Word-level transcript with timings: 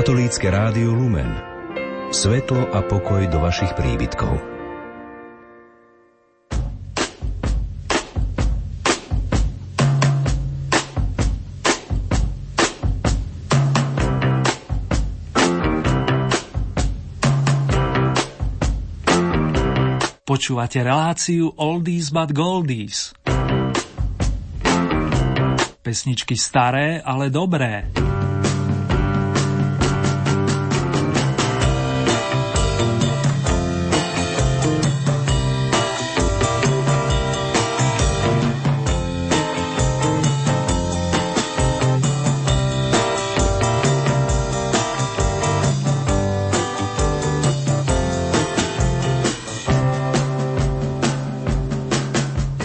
Katolícke 0.00 0.48
rádio 0.48 0.96
Lumen. 0.96 1.28
Svetlo 2.08 2.72
a 2.72 2.80
pokoj 2.80 3.20
do 3.28 3.36
vašich 3.36 3.76
príbytkov. 3.76 4.32
Počúvate 20.24 20.80
reláciu 20.80 21.52
Oldies 21.60 22.08
but 22.08 22.32
Goldies. 22.32 23.12
Pesničky 25.84 26.40
staré, 26.40 27.04
ale 27.04 27.28
dobré. 27.28 27.84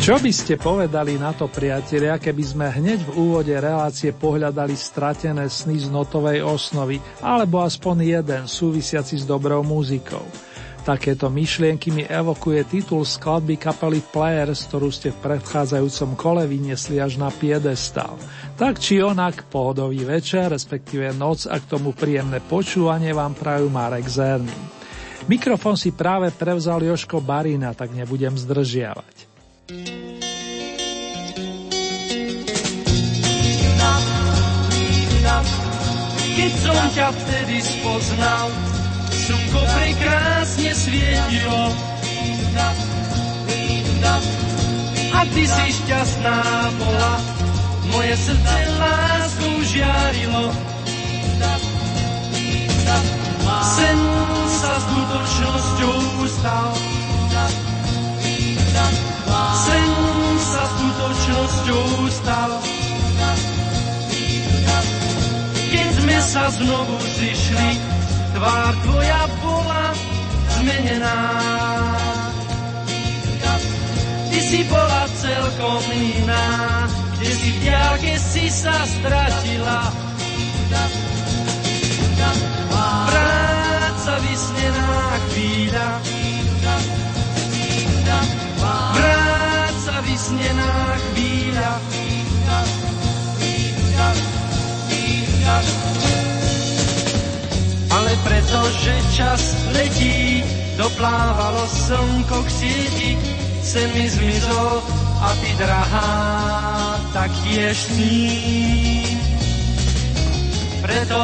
Čo 0.05 0.21
by 0.21 0.29
ste 0.29 0.53
povedali 0.53 1.17
na 1.17 1.33
to, 1.33 1.49
priatelia, 1.49 2.21
keby 2.21 2.43
sme 2.45 2.69
hneď 2.69 3.09
v 3.09 3.25
úvode 3.25 3.57
relácie 3.57 4.13
pohľadali 4.13 4.77
stratené 4.77 5.49
sny 5.49 5.81
z 5.81 5.89
notovej 5.89 6.45
osnovy, 6.45 7.01
alebo 7.25 7.65
aspoň 7.65 8.21
jeden 8.21 8.45
súvisiaci 8.45 9.17
s 9.17 9.25
dobrou 9.25 9.65
muzikou? 9.65 10.21
Takéto 10.85 11.25
myšlienky 11.33 11.89
mi 11.89 12.05
evokuje 12.05 12.69
titul 12.69 13.01
skladby 13.01 13.57
kapely 13.57 14.05
Players, 14.13 14.69
ktorú 14.69 14.93
ste 14.93 15.09
v 15.09 15.25
predchádzajúcom 15.25 16.13
kole 16.13 16.45
vyniesli 16.45 17.01
až 17.01 17.17
na 17.17 17.33
piedestal. 17.33 18.13
Tak 18.61 18.77
či 18.77 19.01
onak, 19.01 19.49
pohodový 19.49 20.05
večer, 20.05 20.53
respektíve 20.53 21.17
noc 21.17 21.49
a 21.49 21.57
k 21.57 21.65
tomu 21.65 21.97
príjemné 21.97 22.45
počúvanie 22.45 23.09
vám 23.09 23.33
prajú 23.33 23.73
Marek 23.73 24.05
Zerný. 24.05 24.53
Mikrofón 25.25 25.73
si 25.73 25.89
práve 25.97 26.29
prevzal 26.29 26.85
Joško 26.85 27.25
Barina, 27.25 27.73
tak 27.73 27.89
nebudem 27.89 28.37
zdržiavať. 28.37 29.34
Keď 29.65 29.81
som 36.61 36.77
ťa 36.93 37.09
vtedy 37.09 37.57
spoznal, 37.65 38.53
slnko 39.09 39.61
prekrásne 39.65 40.69
svietilo. 40.69 41.73
A 45.17 45.25
ty 45.33 45.43
si 45.49 45.67
šťastná 45.81 46.69
bola, 46.77 47.17
moje 47.89 48.13
srdce 48.21 48.57
lásku 48.77 49.49
žiarilo. 49.73 50.53
Sen 53.65 53.97
sa 54.61 54.73
skutočnosťou 54.77 55.97
stal. 56.29 56.94
Sen 59.55 59.89
sa 60.37 60.63
skutočnosťou 60.69 61.87
stal. 62.13 62.51
Keď 65.73 65.87
sme 65.97 66.17
sa 66.21 66.43
znovu 66.53 66.95
zišli, 67.19 67.69
tvár 68.37 68.73
tvoja 68.85 69.21
bola 69.41 69.85
zmenená. 70.59 71.17
Ty 74.29 74.39
si 74.39 74.61
bola 74.67 75.03
celkom 75.15 75.81
iná, 75.95 76.47
kde 77.17 77.29
si 77.31 77.49
v 77.49 77.57
diálke 77.65 78.13
si 78.19 78.45
sa 78.51 78.75
stratila. 78.83 79.81
Práca 83.09 84.13
vysnená 84.21 84.91
chvíľa, 85.31 85.87
Práca 88.65 89.14
vysnená 90.15 90.95
chvíľa. 91.11 91.71
Ale 97.91 98.11
pretože 98.23 98.93
čas 99.11 99.41
letí, 99.75 100.39
doplávalo 100.79 101.67
slnko 101.67 102.47
k 102.47 102.49
sieti, 102.49 103.11
sen 103.59 103.91
mi 103.91 104.07
zmizol 104.07 104.79
a 105.19 105.29
ty 105.43 105.51
drahá, 105.59 106.15
tak 107.11 107.31
tiež 107.43 107.75
sní. 107.75 108.23
Preto, 110.79 111.21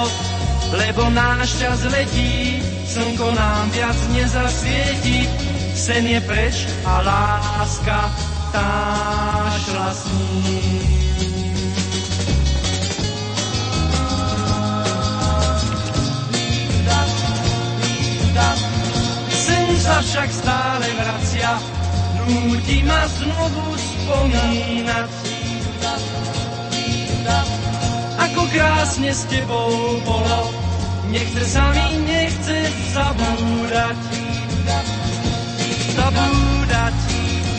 lebo 0.76 1.08
náš 1.16 1.64
čas 1.64 1.80
letí, 1.88 2.60
slnko 2.92 3.40
nám 3.40 3.72
viac 3.72 4.00
nezasvieti, 4.12 5.32
sen 5.80 6.04
je 6.12 6.20
preč 6.28 6.68
a 6.84 7.00
láska 7.08 8.31
tá 8.52 8.72
šla 9.66 9.90
s 9.96 10.04
ním. 10.12 10.90
Sa 19.82 19.98
však 19.98 20.30
stále 20.30 20.88
vracia, 20.94 21.58
núti 22.22 22.86
ma 22.86 23.02
znovu 23.18 23.66
spomínať. 23.74 25.10
Ako 28.30 28.42
krásne 28.54 29.10
s 29.10 29.26
tebou 29.26 29.98
bolo, 30.06 30.54
nechce 31.10 31.42
sa 31.50 31.74
mi, 31.74 31.98
nechce 32.06 32.70
zabúdať 32.94 33.98
zabúdať, 35.96 36.98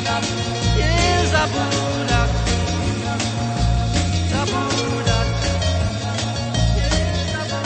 zabúdať. 0.04 0.61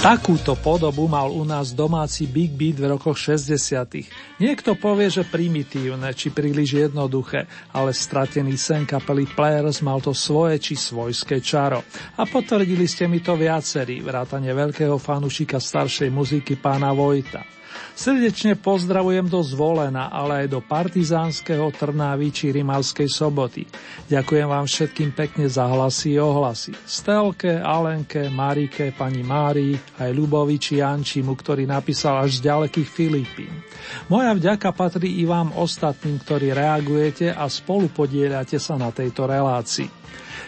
Takúto 0.06 0.54
podobu 0.54 1.10
mal 1.10 1.34
u 1.34 1.42
nás 1.42 1.74
domáci 1.74 2.30
Big 2.30 2.54
Beat 2.54 2.78
v 2.78 2.94
rokoch 2.94 3.18
60. 3.18 4.38
Niekto 4.38 4.78
povie, 4.78 5.10
že 5.10 5.26
primitívne 5.26 6.14
či 6.14 6.30
príliš 6.30 6.78
jednoduché, 6.78 7.50
ale 7.74 7.90
stratený 7.90 8.54
sen 8.54 8.86
kapely 8.86 9.26
Players 9.26 9.82
mal 9.82 9.98
to 9.98 10.14
svoje 10.14 10.62
či 10.62 10.78
svojské 10.78 11.42
čaro. 11.42 11.82
A 12.14 12.22
potvrdili 12.22 12.86
ste 12.86 13.10
mi 13.10 13.18
to 13.18 13.34
viacerí, 13.34 13.98
vrátane 13.98 14.54
veľkého 14.54 14.94
fanušika 14.94 15.58
staršej 15.58 16.14
muziky 16.14 16.54
pána 16.54 16.94
Vojta. 16.94 17.42
Srdečne 17.96 18.60
pozdravujem 18.60 19.24
do 19.24 19.40
Zvolena, 19.40 20.12
ale 20.12 20.44
aj 20.44 20.52
do 20.52 20.60
Partizánskeho 20.60 21.72
Trnávy 21.72 22.28
či 22.28 22.52
Rimavskej 22.52 23.08
soboty. 23.08 23.64
Ďakujem 24.12 24.44
vám 24.44 24.68
všetkým 24.68 25.16
pekne 25.16 25.48
za 25.48 25.64
hlasy 25.64 26.20
a 26.20 26.28
ohlasy. 26.28 26.76
Stelke, 26.84 27.56
Alenke, 27.56 28.28
Marike, 28.28 28.92
pani 28.92 29.24
Márii, 29.24 29.72
aj 29.96 30.12
Ľubovi 30.12 30.60
či 30.60 30.84
Jančimu, 30.84 31.32
ktorý 31.32 31.64
napísal 31.64 32.20
až 32.20 32.36
z 32.36 32.52
ďalekých 32.52 32.84
Filipín. 32.84 33.64
Moja 34.12 34.36
vďaka 34.36 34.76
patrí 34.76 35.16
i 35.16 35.24
vám 35.24 35.56
ostatným, 35.56 36.20
ktorí 36.20 36.52
reagujete 36.52 37.32
a 37.32 37.48
spolu 37.48 37.88
podieľate 37.88 38.60
sa 38.60 38.76
na 38.76 38.92
tejto 38.92 39.24
relácii. 39.24 39.88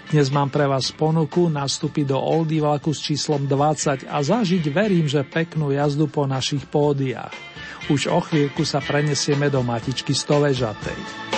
Dnes 0.09 0.33
mám 0.33 0.49
pre 0.49 0.65
vás 0.65 0.89
ponuku 0.89 1.53
nastúpiť 1.53 2.09
do 2.09 2.17
Oldy 2.17 2.65
vlaku 2.65 2.97
s 2.97 3.05
číslom 3.05 3.45
20 3.45 4.09
a 4.09 4.17
zažiť 4.25 4.65
verím, 4.73 5.05
že 5.05 5.21
peknú 5.21 5.69
jazdu 5.69 6.09
po 6.09 6.25
našich 6.25 6.65
pódiách. 6.65 7.37
Už 7.93 8.09
o 8.09 8.17
chvíľku 8.25 8.65
sa 8.65 8.81
prenesieme 8.81 9.53
do 9.53 9.61
matičky 9.61 10.17
Stovežatej. 10.17 11.38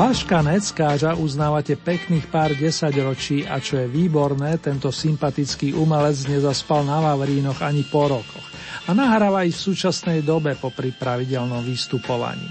Váška 0.00 0.40
neckáža 0.40 1.12
uznávate 1.12 1.76
pekných 1.76 2.32
pár 2.32 2.56
desaťročí 2.56 3.44
a 3.44 3.60
čo 3.60 3.84
je 3.84 3.84
výborné, 3.84 4.56
tento 4.56 4.88
sympatický 4.88 5.76
umelec 5.76 6.24
nezaspal 6.24 6.88
na 6.88 7.04
Vavrínoch 7.04 7.60
ani 7.60 7.84
po 7.84 8.08
rokoch 8.08 8.46
a 8.88 8.96
nahráva 8.96 9.44
ich 9.44 9.60
v 9.60 9.68
súčasnej 9.68 10.24
dobe 10.24 10.56
po 10.56 10.72
pravidelnom 10.72 11.60
vystupovaní. 11.60 12.48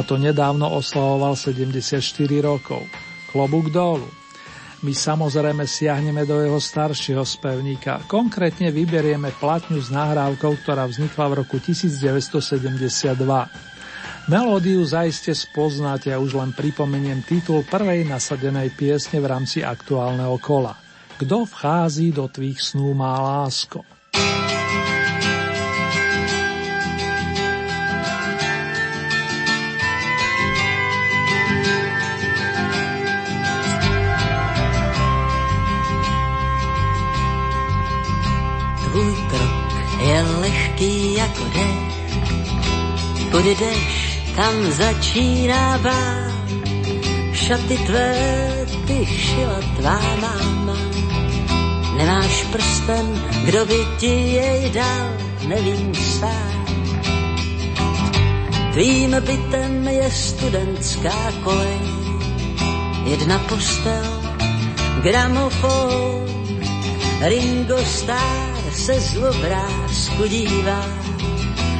A 0.00 0.02
to 0.02 0.16
nedávno 0.16 0.64
oslavoval 0.64 1.36
74 1.36 2.00
rokov. 2.40 2.80
Klobúk 3.36 3.68
dolu. 3.68 4.08
My 4.80 4.96
samozrejme 4.96 5.68
siahneme 5.68 6.24
do 6.24 6.40
jeho 6.40 6.56
staršieho 6.56 7.28
spevníka. 7.28 8.00
Konkrétne 8.08 8.72
vyberieme 8.72 9.28
platňu 9.36 9.76
s 9.76 9.92
nahrávkou, 9.92 10.64
ktorá 10.64 10.88
vznikla 10.88 11.36
v 11.36 11.44
roku 11.44 11.60
1972. 11.60 13.76
Melódiu 14.28 14.84
zaiste 14.84 15.32
spoznáte 15.32 16.12
a 16.12 16.20
už 16.20 16.36
len 16.36 16.52
pripomeniem 16.52 17.24
titul 17.24 17.64
prvej 17.64 18.04
nasadenej 18.04 18.68
piesne 18.76 19.24
v 19.24 19.26
rámci 19.32 19.64
aktuálneho 19.64 20.36
kola. 20.36 20.76
Kto 21.16 21.48
vchází 21.48 22.12
do 22.12 22.28
tvých 22.28 22.60
snú 22.60 22.92
má 22.92 23.16
lásko? 23.16 23.88
Tvůj 38.92 39.14
krok 39.32 39.68
je 40.04 40.18
lehký 40.44 41.14
jako 41.16 41.44
dech, 41.48 41.96
půjdeš 43.32 44.17
tam 44.38 44.54
začíná. 44.70 45.82
Šaty 47.34 47.78
tvé 47.86 48.14
ty 48.86 49.06
šila 49.06 49.60
tvá 49.76 49.98
máma. 50.20 50.78
Nemáš 51.98 52.46
prsten, 52.52 53.06
kdo 53.44 53.66
by 53.66 53.80
ti 53.98 54.14
jej 54.38 54.70
dal, 54.70 55.08
nevím 55.48 55.94
sám. 55.94 56.66
Tvým 58.72 59.10
bytem 59.10 59.88
je 59.88 60.10
studentská 60.10 61.18
kolej, 61.42 61.82
jedna 63.04 63.38
postel, 63.38 64.06
gramofon, 65.02 66.28
Ringo 67.20 67.78
Starr 67.82 68.70
se 68.70 69.00
z 69.00 69.16
obrázku 69.18 70.22
dívá, 70.28 70.84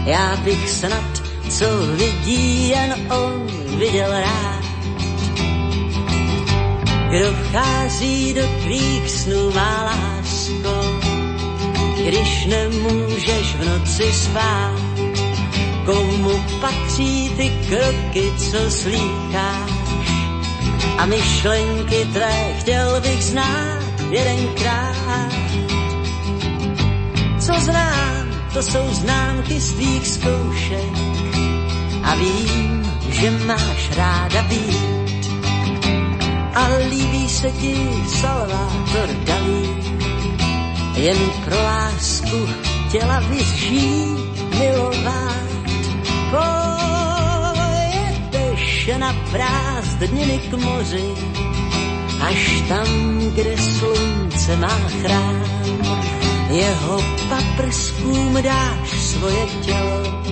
já 0.07 0.37
bych 0.43 0.71
snad 0.71 1.18
co 1.49 1.67
vidí 1.97 2.69
jen 2.69 2.95
on 3.11 3.47
viděl 3.79 4.11
rád. 4.11 4.65
Kdo 7.09 7.33
vchází 7.33 8.35
do 8.35 8.43
tvých 8.63 9.11
snů, 9.11 9.51
má 9.55 9.85
lásko, 9.85 11.01
když 12.07 12.47
nemůžeš 12.47 13.55
v 13.55 13.69
noci 13.69 14.13
spát. 14.13 14.79
Komu 15.87 16.45
patří 16.61 17.31
ty 17.37 17.51
kroky, 17.69 18.33
co 18.39 18.71
slýcháš? 18.71 19.71
A 20.99 21.07
myšlenky 21.07 22.05
tvé 22.13 22.55
chtěl 22.59 23.01
bych 23.01 23.25
znát 23.25 23.83
jedenkrát. 24.11 25.33
Co 27.41 27.53
znám, 27.61 28.29
to 28.53 28.63
jsou 28.63 28.95
známky 28.95 29.61
z 29.61 29.73
tvých 29.73 30.09
zkoušek 30.09 31.08
a 32.09 32.15
vím, 32.15 32.93
že 33.11 33.31
máš 33.31 33.91
ráda 33.97 34.43
být. 34.43 35.29
A 36.55 36.69
líbí 36.89 37.29
se 37.29 37.51
ti 37.51 37.77
Salvador 38.09 39.09
Dalí, 39.25 39.69
jen 40.97 41.19
pro 41.45 41.63
lásku 41.63 42.49
chtěla 42.87 43.23
žít, 43.55 44.59
milovat. 44.59 45.49
Pojedeš 48.31 48.91
na 48.97 49.17
prázdniny 49.31 50.39
k 50.51 50.53
moři, 50.55 51.15
až 52.21 52.63
tam, 52.69 53.19
kde 53.35 53.57
slunce 53.59 54.57
má 54.57 54.79
chrám. 55.03 55.45
Jeho 56.51 57.03
paprskům 57.29 58.43
dáš 58.43 58.91
svoje 59.01 59.47
tělo, 59.63 60.23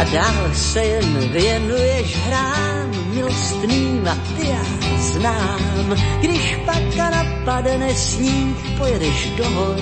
a 0.00 0.04
dál 0.04 0.54
se 0.54 0.84
jen 0.84 1.28
věnuješ 1.32 2.16
hrám 2.16 2.90
milostným 3.14 4.08
a 4.08 4.14
ty 4.36 4.48
já 4.48 4.98
znám. 4.98 5.96
Když 6.20 6.58
pak 6.66 6.96
napadne 6.96 7.94
sníh, 7.94 8.56
pojedeš 8.78 9.28
do 9.36 9.50
hor 9.50 9.76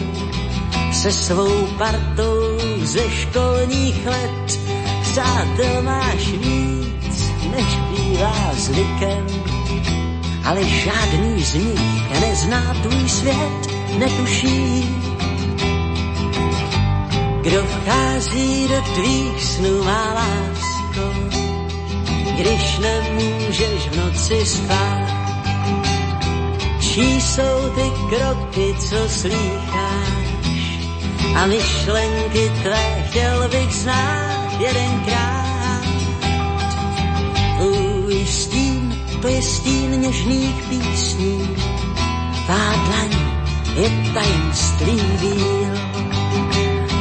se 0.92 1.12
svou 1.12 1.66
partou 1.78 2.58
ze 2.82 3.10
školních 3.10 4.06
let. 4.06 4.60
Přátel 5.02 5.82
máš 5.82 6.28
víc, 6.28 7.30
než 7.56 7.78
bývá 7.90 8.50
zvykem, 8.54 9.26
ale 10.44 10.64
žádný 10.64 11.42
z 11.42 11.54
nich 11.54 12.20
nezná 12.20 12.74
tvůj 12.82 13.08
svět, 13.08 13.70
netuší, 13.98 14.99
kdo 17.42 17.64
vchází 17.64 18.68
do 18.68 18.82
tvých 18.94 19.44
snů, 19.44 19.84
má 19.84 20.14
lásko, 20.14 21.14
když 22.36 22.78
nemůžeš 22.78 23.88
v 23.88 23.96
noci 23.96 24.46
spát. 24.46 25.20
Čí 26.80 27.20
jsou 27.20 27.70
ty 27.74 27.90
kroky, 28.08 28.74
co 28.78 29.08
slýcháš 29.08 30.30
a 31.36 31.46
myšlenky 31.46 32.52
tvé 32.62 33.04
chtěl 33.08 33.48
bych 33.48 33.74
znát 33.74 34.60
jedenkrát. 34.60 35.84
Tvůj 37.58 38.26
stín, 38.26 39.02
to 39.22 39.28
je 39.28 39.42
stín 39.42 40.00
něžných 40.00 40.54
písní, 40.68 41.56
tvá 42.46 42.74
dlaň 42.86 43.10
je 43.76 43.90
tajemství 44.14 45.00
víl 45.20 45.99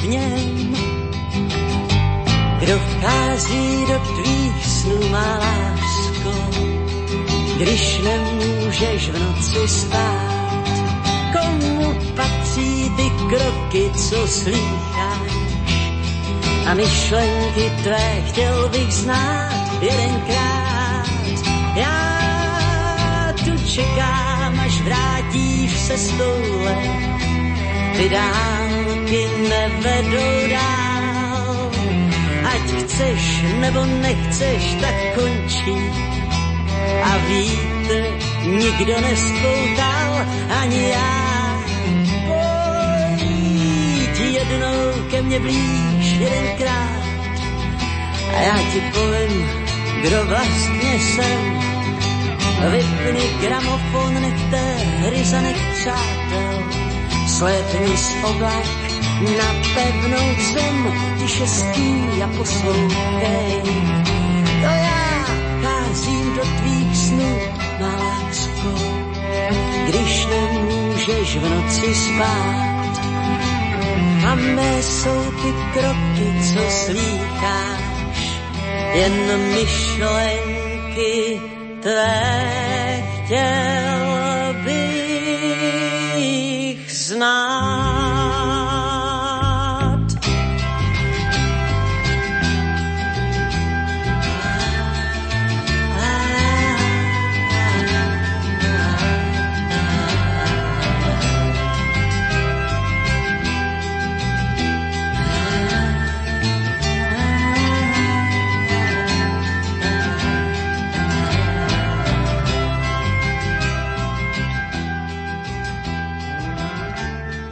v 0.00 0.08
něm. 0.08 0.74
Kdo 2.58 2.78
vchází 2.78 3.84
do 3.88 3.98
tvých 3.98 4.66
snů, 4.66 5.10
má 5.10 5.38
lásko, 5.38 6.32
když 7.56 8.00
nemůžeš 8.04 9.08
v 9.08 9.18
noci 9.18 9.68
spát. 9.68 10.64
Komu 11.32 11.94
patří 12.16 12.90
ty 12.96 13.10
kroky, 13.28 13.90
co 13.94 14.28
slýcháš? 14.28 15.32
A 16.66 16.74
myšlenky 16.74 17.72
tvé 17.82 18.22
chtěl 18.26 18.68
bych 18.68 18.92
znát 18.92 19.82
jedenkrát. 19.82 21.06
Já 21.74 23.34
tu 23.44 23.66
čekám, 23.66 24.60
až 24.60 24.80
vrátíš 24.80 25.78
se 25.78 25.98
stole, 25.98 26.76
ty 27.96 28.08
dálky 28.90 29.22
nevedou 29.48 30.48
dál. 30.50 31.70
Ať 32.44 32.66
chceš 32.82 33.22
nebo 33.60 33.84
nechceš, 33.86 34.62
tak 34.80 34.96
končí. 35.14 35.76
A 37.02 37.10
víte, 37.28 37.98
nikdo 38.44 39.00
nespoutal, 39.00 40.26
ani 40.62 40.82
já. 40.90 41.12
Pojď 42.26 44.20
jednou 44.20 45.08
ke 45.10 45.22
mně 45.22 45.40
blíž 45.40 46.06
jedenkrát 46.18 47.00
a 48.36 48.40
já 48.40 48.58
ti 48.72 48.80
povím, 48.80 49.48
kdo 50.02 50.24
vlastně 50.24 50.98
jsem. 50.98 51.60
Vypni 52.70 53.28
gramofon, 53.40 54.14
nechte 54.22 54.60
hry 55.00 55.24
za 55.24 55.40
nech 55.40 55.56
přátel 55.74 56.89
Slétni 57.40 57.96
z 57.96 58.08
oblak 58.24 58.68
na 59.38 59.48
pevnou 59.74 60.28
zem, 60.52 60.78
tiše 61.18 61.46
ský 61.46 62.22
a 62.24 62.28
poslouchej. 62.36 63.62
To 64.60 64.70
já 64.86 65.24
cházím 65.62 66.36
do 66.36 66.42
tvých 66.42 66.96
snů, 66.96 67.38
má 67.80 67.96
lásko, 67.96 68.72
když 69.88 70.26
nemůžeš 70.26 71.36
v 71.36 71.48
noci 71.48 71.94
spát. 71.94 73.00
A 74.28 74.34
mé 74.34 74.82
jsou 74.82 75.24
ty 75.30 75.52
kroky, 75.72 76.26
co 76.44 76.60
slýcháš, 76.70 78.20
jen 78.92 79.40
myšlenky 79.54 81.40
tvé 81.80 83.02
chtěl 83.24 83.89
znát. 87.20 87.49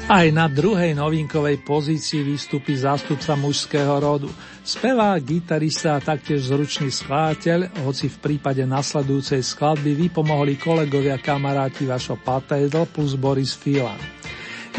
Aj 0.08 0.24
na 0.32 0.48
druhej 0.48 0.96
novinkovej 0.96 1.60
pozícii 1.68 2.24
vystúpi 2.24 2.72
zástupca 2.72 3.36
mužského 3.36 3.92
rodu. 4.00 4.32
Spevák, 4.64 5.20
gitarista 5.20 6.00
a 6.00 6.00
taktiež 6.00 6.48
zručný 6.48 6.88
skladateľ, 6.88 7.84
hoci 7.84 8.08
v 8.08 8.16
prípade 8.16 8.64
nasledujúcej 8.64 9.44
skladby 9.44 10.08
vypomohli 10.08 10.56
kolegovia 10.56 11.20
kamaráti 11.20 11.84
Vašo 11.84 12.16
Patédl 12.16 12.88
plus 12.88 13.20
Boris 13.20 13.52
Filan. 13.52 14.00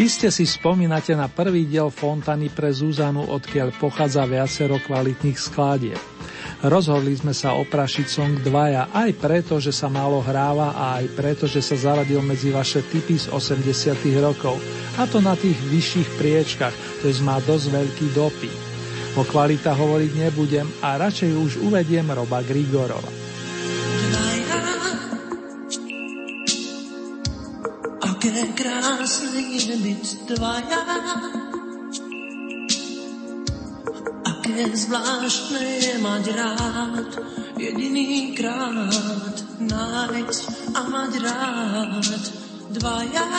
Iste 0.02 0.34
si 0.34 0.50
spomínate 0.50 1.14
na 1.14 1.30
prvý 1.30 1.70
diel 1.70 1.94
Fontany 1.94 2.50
pre 2.50 2.74
Zuzanu, 2.74 3.30
odkiaľ 3.30 3.78
pochádza 3.78 4.26
viacero 4.26 4.82
kvalitných 4.82 5.38
skladieb. 5.38 6.19
Rozhodli 6.60 7.16
sme 7.16 7.32
sa 7.32 7.56
oprašiť 7.56 8.06
song 8.12 8.36
dvaja 8.44 8.92
aj 8.92 9.16
preto, 9.16 9.64
že 9.64 9.72
sa 9.72 9.88
málo 9.88 10.20
hráva 10.20 10.76
a 10.76 11.00
aj 11.00 11.08
preto, 11.16 11.48
že 11.48 11.64
sa 11.64 11.80
zaradil 11.80 12.20
medzi 12.20 12.52
vaše 12.52 12.84
typy 12.84 13.16
z 13.16 13.32
80 13.32 13.96
rokov. 14.20 14.60
A 15.00 15.08
to 15.08 15.24
na 15.24 15.40
tých 15.40 15.56
vyšších 15.56 16.20
priečkach, 16.20 16.76
to 17.00 17.08
má 17.24 17.40
dosť 17.48 17.66
veľký 17.72 18.08
dopy. 18.12 18.52
O 19.16 19.24
kvalita 19.24 19.72
hovoriť 19.72 20.12
nebudem 20.20 20.68
a 20.84 21.00
radšej 21.00 21.32
už 21.32 21.52
uvediem 21.64 22.12
Roba 22.12 22.44
Grigorova. 22.44 23.08
Aké 28.04 28.36
krásne 28.52 29.42
je 29.56 29.76
byť 29.80 30.06
dvaja 30.28 30.82
Aké 34.50 34.66
zvláštne 34.74 35.62
je 35.62 36.02
mať 36.02 36.26
rád, 36.34 37.22
jediný 37.54 38.34
krát 38.34 39.38
nájsť 39.62 40.74
a 40.74 40.82
mať 40.90 41.14
rád 41.22 42.24
dvaja. 42.74 43.30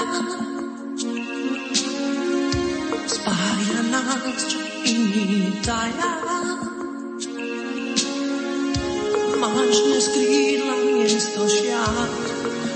Spája 3.10 3.80
nás, 3.90 4.54
iný 4.86 5.50
taja. 5.66 6.14
Máš 9.34 9.76
dnes 9.82 10.06
krídla 10.14 10.76
miesto 10.94 11.42
šiat 11.42 12.22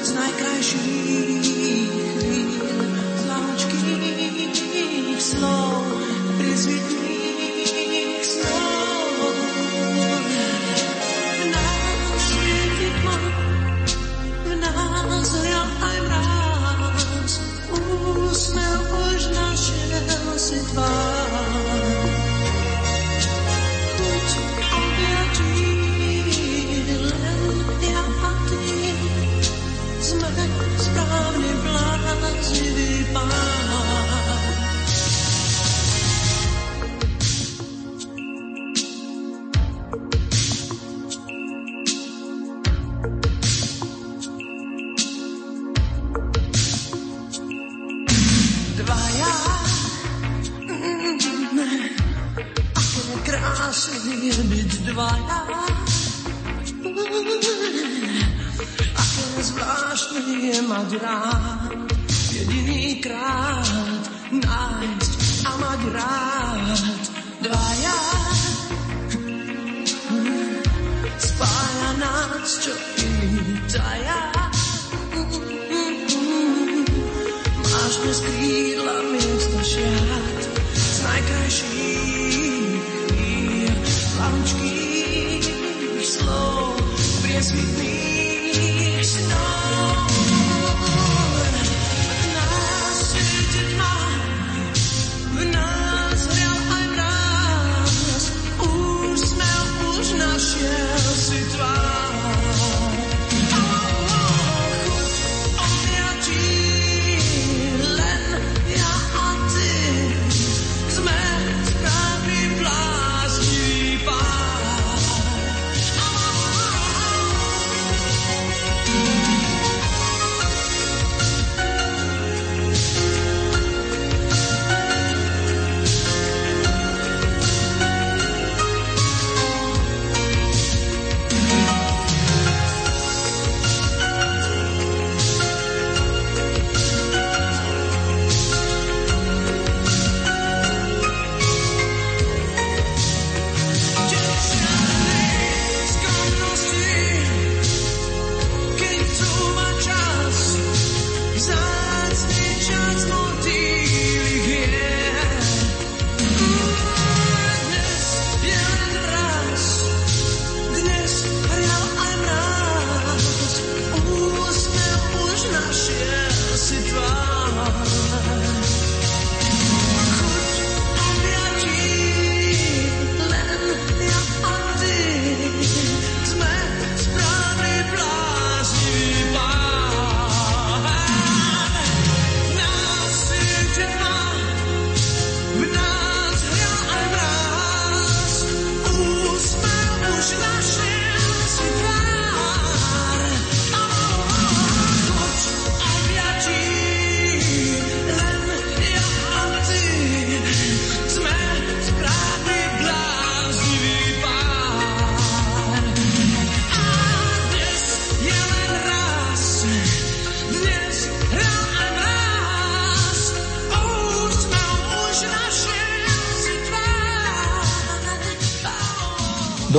z 0.02 0.10
najkrajších 0.10 1.38
chvíľ, 1.38 2.50
z 3.14 3.22
slov, 5.22 5.73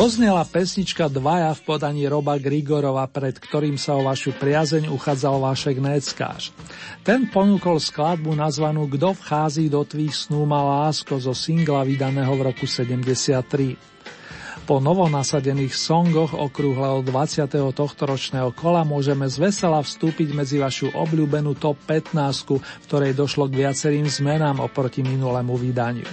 Doznela 0.06 0.46
pesnička 0.46 1.10
Dvaja 1.10 1.50
v 1.58 1.66
podaní 1.66 2.06
Roba 2.06 2.38
Grigorova, 2.38 3.10
pred 3.10 3.42
ktorým 3.42 3.74
sa 3.74 3.98
o 3.98 4.06
vašu 4.06 4.38
priazeň 4.38 4.86
uchádzal 4.94 5.42
Vašek 5.42 5.82
Neckáš. 5.82 6.54
Ten 7.02 7.26
ponúkol 7.26 7.82
skladbu 7.82 8.38
nazvanú 8.38 8.86
Kto 8.86 9.18
vchází 9.18 9.66
do 9.66 9.82
tvých 9.82 10.30
snú 10.30 10.46
má 10.46 10.62
lásko 10.62 11.18
zo 11.18 11.34
singla 11.34 11.82
vydaného 11.82 12.30
v 12.38 12.54
roku 12.54 12.70
73. 12.70 14.70
Po 14.70 14.78
novonasadených 14.78 15.74
songoch 15.74 16.38
okrúhleho 16.38 17.02
20. 17.02 17.50
tohto 17.74 18.06
ročného 18.06 18.54
kola 18.54 18.86
môžeme 18.86 19.26
z 19.26 19.42
vesela 19.42 19.82
vstúpiť 19.82 20.38
medzi 20.38 20.62
vašu 20.62 20.94
obľúbenú 20.94 21.58
top 21.58 21.82
15, 21.90 22.62
v 22.62 22.86
ktorej 22.86 23.18
došlo 23.18 23.50
k 23.50 23.66
viacerým 23.66 24.06
zmenám 24.06 24.62
oproti 24.62 25.02
minulému 25.02 25.58
vydaniu. 25.58 26.06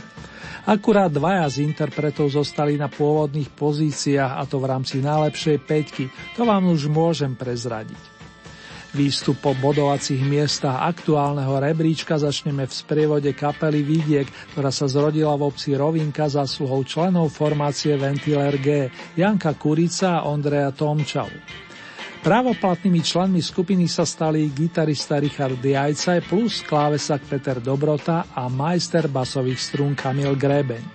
Akurát 0.63 1.11
dvaja 1.11 1.51
z 1.51 1.67
interpretov 1.67 2.31
zostali 2.31 2.79
na 2.79 2.87
pôvodných 2.87 3.51
pozíciách 3.51 4.39
a 4.39 4.43
to 4.47 4.63
v 4.63 4.71
rámci 4.71 5.03
najlepšej 5.03 5.59
peťky, 5.67 6.05
to 6.39 6.47
vám 6.47 6.71
už 6.71 6.87
môžem 6.87 7.35
prezradiť. 7.35 7.99
Výstup 8.93 9.41
po 9.41 9.57
bodovacích 9.57 10.21
miestach 10.21 10.85
aktuálneho 10.85 11.57
rebríčka 11.65 12.21
začneme 12.21 12.69
v 12.69 12.77
sprievode 12.77 13.33
kapely 13.33 13.81
Vidiek, 13.81 14.29
ktorá 14.53 14.69
sa 14.69 14.85
zrodila 14.85 15.33
v 15.35 15.49
obci 15.49 15.73
Rovinka 15.73 16.29
sluhou 16.29 16.85
členov 16.85 17.33
formácie 17.33 17.97
Ventiler 17.97 18.53
G, 18.61 18.93
Janka 19.17 19.57
Kurica 19.57 20.21
a 20.21 20.29
Ondreja 20.29 20.77
Tomčavu. 20.77 21.62
Právoplatnými 22.23 23.03
členmi 23.03 23.43
skupiny 23.43 23.91
sa 23.91 24.07
stali 24.07 24.47
gitarista 24.55 25.19
Richard 25.19 25.59
Diajcaj 25.59 26.23
plus 26.31 26.63
klávesak 26.63 27.27
Peter 27.27 27.59
Dobrota 27.59 28.31
a 28.31 28.47
majster 28.47 29.11
basových 29.11 29.59
strún 29.59 29.99
Kamil 29.99 30.39
Grebeň. 30.39 30.87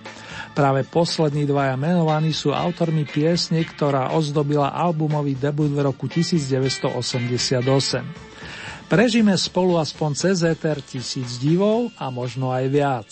Práve 0.56 0.88
poslední 0.88 1.44
dvaja 1.44 1.76
menovaní 1.76 2.32
sú 2.32 2.56
autormi 2.56 3.04
piesne, 3.04 3.60
ktorá 3.60 4.16
ozdobila 4.16 4.72
albumový 4.72 5.36
debut 5.36 5.68
v 5.68 5.84
roku 5.84 6.08
1988. 6.08 7.60
Prežíme 8.88 9.36
spolu 9.36 9.76
aspoň 9.76 10.10
cez 10.16 10.40
ETR 10.48 10.80
tisíc 10.80 11.36
divov 11.36 11.92
a 12.00 12.08
možno 12.08 12.56
aj 12.56 12.64
viac. 12.72 13.08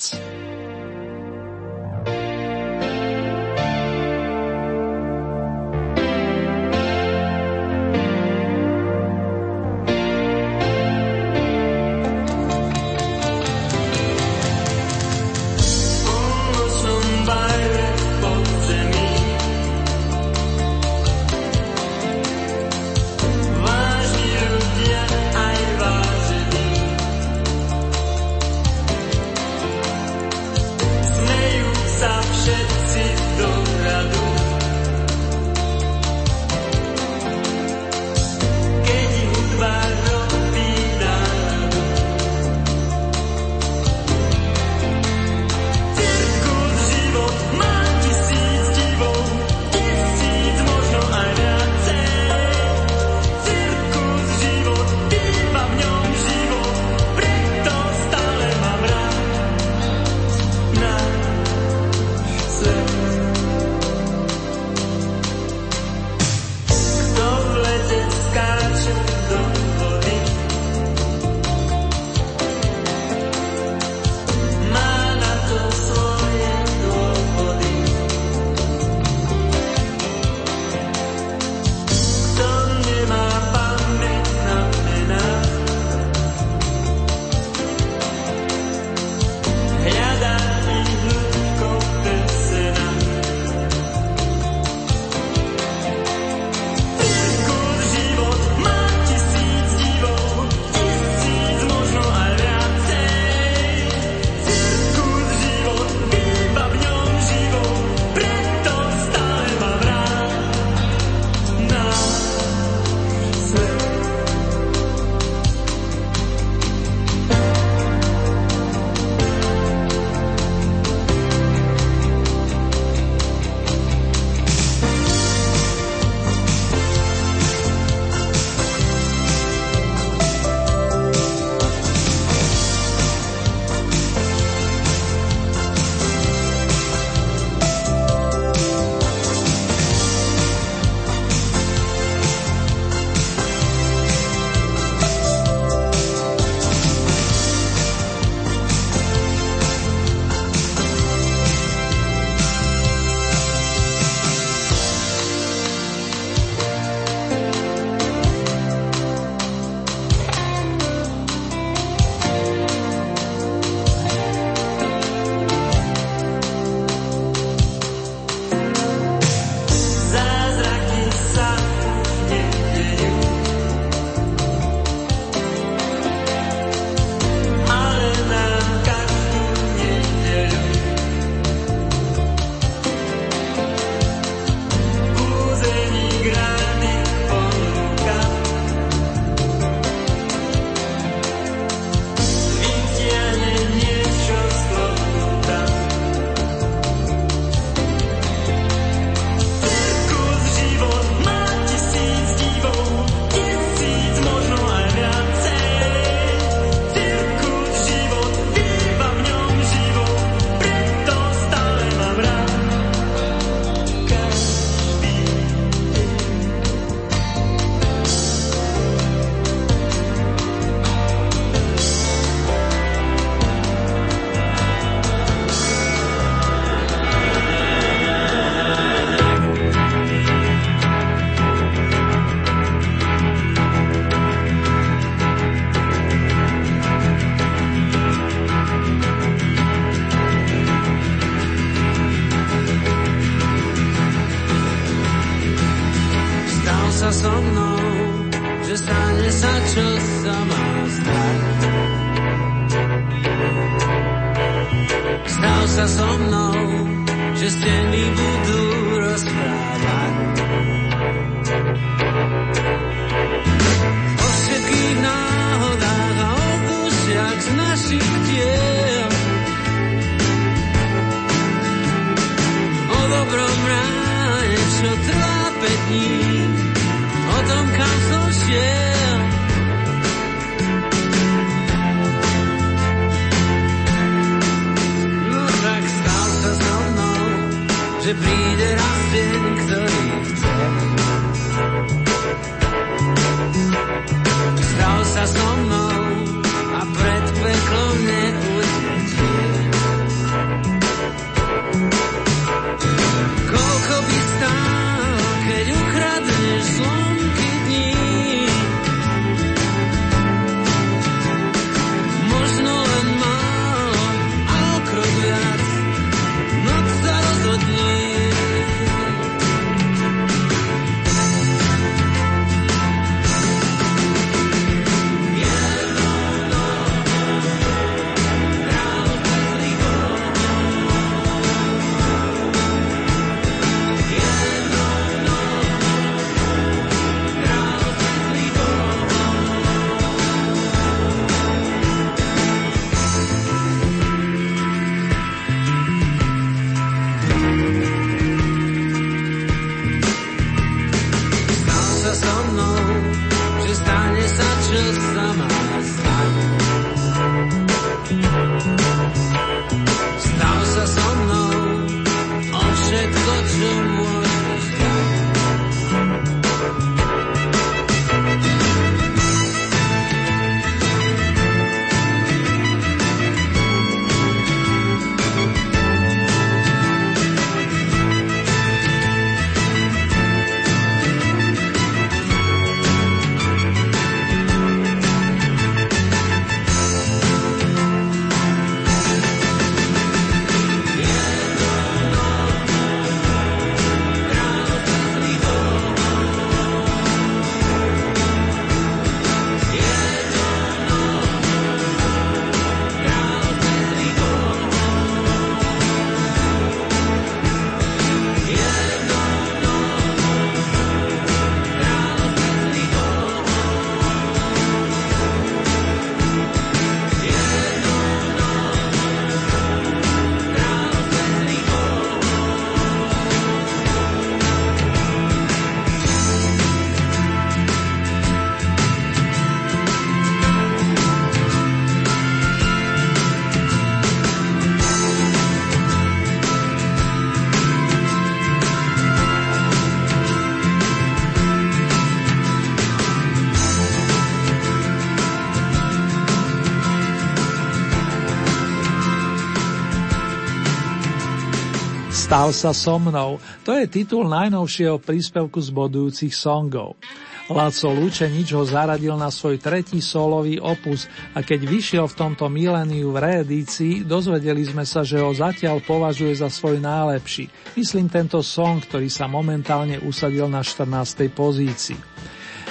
Stav 452.26 452.50
sa 452.50 452.74
so 452.74 452.98
mnou, 452.98 453.38
to 453.62 453.70
je 453.70 453.86
titul 453.86 454.26
najnovšieho 454.26 454.98
príspevku 454.98 455.62
z 455.62 455.70
bodujúcich 455.70 456.34
songov. 456.34 456.98
Laco 457.46 457.94
Lučenič 457.94 458.50
ho 458.50 458.66
zaradil 458.66 459.14
na 459.14 459.30
svoj 459.30 459.62
tretí 459.62 460.02
solový 460.02 460.58
opus 460.58 461.06
a 461.38 461.46
keď 461.46 461.60
vyšiel 461.62 462.10
v 462.10 462.18
tomto 462.18 462.50
miléniu 462.50 463.14
v 463.14 463.22
reedícii, 463.22 464.02
dozvedeli 464.02 464.66
sme 464.66 464.82
sa, 464.82 465.06
že 465.06 465.22
ho 465.22 465.30
zatiaľ 465.30 465.78
považuje 465.86 466.34
za 466.34 466.50
svoj 466.50 466.82
najlepší. 466.82 467.46
Myslím 467.78 468.10
tento 468.10 468.42
song, 468.42 468.82
ktorý 468.82 469.06
sa 469.06 469.30
momentálne 469.30 470.02
usadil 470.02 470.50
na 470.50 470.66
14. 470.66 471.30
pozícii. 471.30 472.15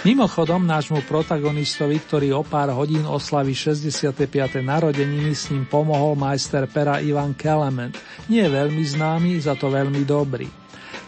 Mimochodom, 0.06 0.70
nášmu 0.70 1.02
protagonistovi, 1.10 1.98
ktorý 1.98 2.38
o 2.38 2.46
pár 2.46 2.70
hodín 2.78 3.10
oslaví 3.10 3.58
65. 3.58 4.14
narodeniny, 4.62 5.34
s 5.34 5.50
ním 5.50 5.66
pomohol 5.66 6.14
majster 6.14 6.70
pera 6.70 7.02
Ivan 7.02 7.34
Kelement. 7.34 7.98
Nie 8.30 8.46
veľmi 8.46 8.86
známy, 8.86 9.42
za 9.42 9.58
to 9.58 9.74
veľmi 9.74 10.06
dobrý. 10.06 10.46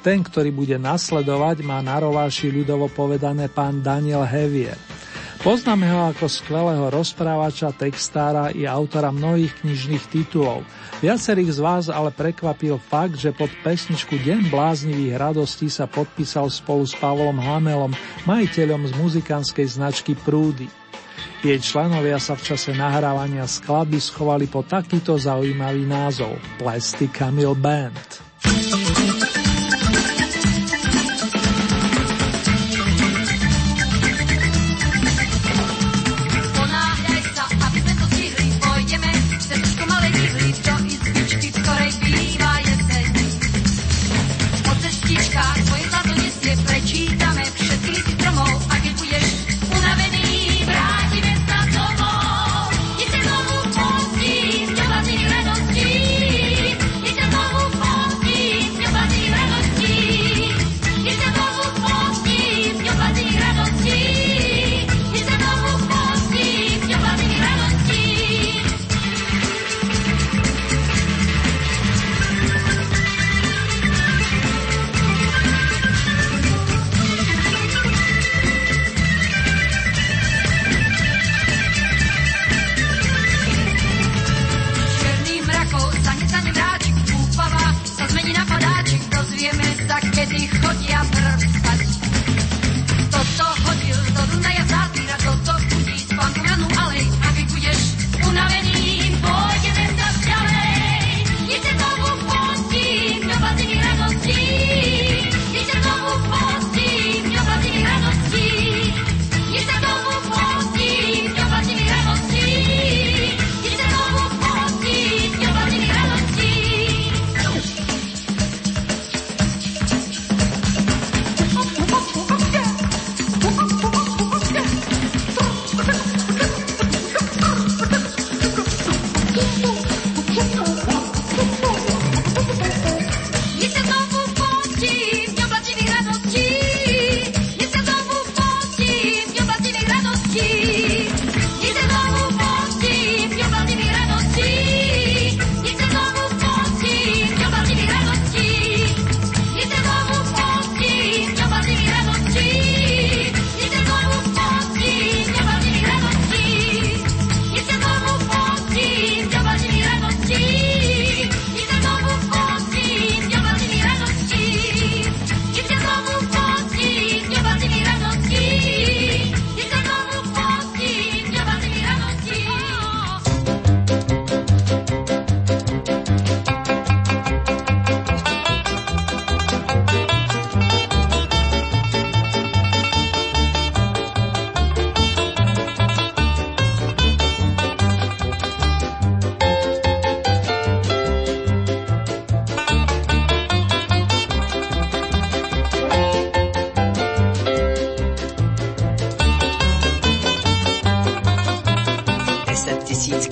Ten, 0.02 0.26
ktorý 0.26 0.50
bude 0.50 0.82
nasledovať, 0.82 1.62
má 1.62 1.78
na 1.86 2.02
rováši 2.02 2.50
ľudovo 2.50 2.90
povedané 2.90 3.54
pán 3.54 3.86
Daniel 3.86 4.26
Hevier. 4.26 4.97
Poznáme 5.38 5.86
ho 5.94 6.10
ako 6.10 6.26
skvelého 6.26 6.90
rozprávača, 6.90 7.70
textára 7.72 8.50
i 8.52 8.66
autora 8.66 9.14
mnohých 9.14 9.54
knižných 9.62 10.06
titulov. 10.10 10.66
Viacerých 11.00 11.56
z 11.56 11.60
vás 11.62 11.86
ale 11.94 12.10
prekvapil 12.10 12.82
fakt, 12.82 13.22
že 13.22 13.30
pod 13.30 13.54
pesničku 13.62 14.18
Deň 14.18 14.50
bláznivých 14.50 15.16
radostí 15.16 15.70
sa 15.70 15.86
podpísal 15.86 16.50
spolu 16.50 16.90
s 16.90 16.98
Pavlom 16.98 17.38
Hamelom, 17.38 17.94
majiteľom 18.26 18.90
z 18.90 18.94
muzikánskej 18.98 19.68
značky 19.78 20.18
Prúdy. 20.18 20.66
Jej 21.46 21.62
členovia 21.62 22.18
sa 22.18 22.34
v 22.34 22.42
čase 22.54 22.74
nahrávania 22.74 23.46
skladby 23.46 24.02
schovali 24.02 24.50
po 24.50 24.66
takýto 24.66 25.22
zaujímavý 25.22 25.86
názov 25.86 26.34
Plastic 26.58 27.14
Camille 27.14 27.54
Band. 27.54 28.26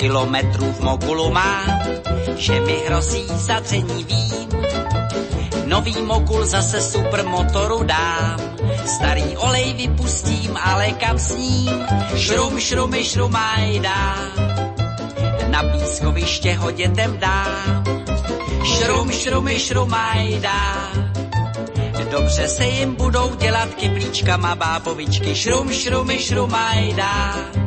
Kilometrů 0.05 0.71
v 0.71 0.79
mogulu 0.79 1.31
má, 1.31 1.65
že 2.37 2.61
mi 2.61 2.77
hrozí 2.87 3.25
zadření 3.27 4.03
vím. 4.03 4.49
Nový 5.65 6.01
mogul 6.01 6.45
zase 6.45 6.81
supermotoru 6.81 7.83
dám, 7.83 8.39
starý 8.85 9.37
olej 9.37 9.73
vypustím, 9.73 10.57
ale 10.63 10.91
kam 10.91 11.17
s 11.19 11.35
ním? 11.35 11.85
Šrum, 12.15 12.59
šrumy, 12.59 13.03
šrumaj 13.03 13.79
dám. 13.79 14.29
Na 15.47 15.63
pískoviště 15.63 16.53
ho 16.53 16.71
dětem 16.71 17.17
dám, 17.17 17.83
šrum, 18.63 19.11
šrumy, 19.11 19.59
šrumaj 19.59 20.39
dám. 20.39 21.13
Dobře 22.11 22.47
se 22.47 22.65
jim 22.65 22.95
budou 22.95 23.35
dělat 23.35 23.73
kyblíčkama 23.75 24.55
bábovičky, 24.55 25.35
šrum, 25.35 25.73
šrumy, 25.73 26.19
šrumaj 26.19 26.93
dám 26.93 27.64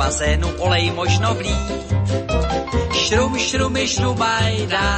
bazénu 0.00 0.48
olej 0.64 0.96
možno 0.96 1.36
vlít. 1.36 1.92
Šrum, 2.92 3.36
šrumy, 3.38 3.84
šrumajda, 3.88 4.88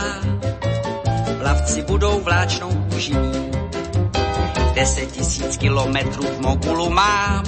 plavci 1.38 1.82
budou 1.82 2.20
vláčnou 2.20 2.70
kůži 2.90 3.14
Deset 4.74 5.12
tisíc 5.12 5.56
kilometrů 5.56 6.22
v 6.22 6.40
mogulu 6.40 6.90
mám, 6.90 7.44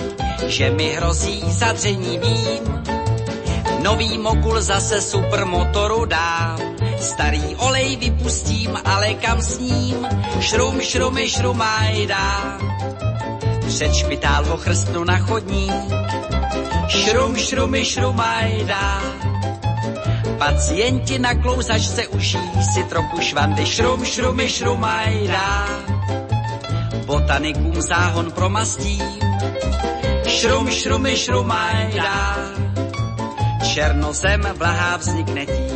že 0.46 0.70
mi 0.70 0.92
hrozí 0.98 1.42
zadření 1.46 2.18
vím. 2.18 2.64
Nový 3.82 4.18
mogul 4.18 4.60
zase 4.60 5.00
supermotoru 5.00 6.04
dám, 6.04 6.58
starý 7.00 7.56
olej 7.56 7.96
vypustím, 7.96 8.78
ale 8.84 9.14
kam 9.14 9.42
s 9.42 9.58
ním? 9.58 10.06
Šrum, 10.40 10.80
šrumy, 10.80 11.28
šrumajda. 11.28 12.58
Před 13.66 13.94
špitál 13.94 14.44
ho 14.44 14.56
chrstnu 14.56 15.04
na 15.04 15.18
chodník, 15.18 16.03
Šrum, 16.88 17.36
šrumy, 17.36 17.84
šrumajda. 17.84 19.02
Pacienti 20.38 21.18
na 21.18 21.34
klouzačce 21.34 22.08
uší 22.08 22.38
si 22.74 22.84
trochu 22.84 23.20
švandy. 23.20 23.66
Šrum, 23.66 24.04
šrumy, 24.04 24.48
šrumajda. 24.48 25.68
Botanikům 27.06 27.82
záhon 27.82 28.30
promastím. 28.32 29.20
Šrum, 30.26 30.70
šrumy, 30.70 31.16
šrumajda. 31.16 32.36
Černozem 33.74 34.42
vlahá 34.56 34.96
vznikne 34.96 35.46
tím. 35.46 35.73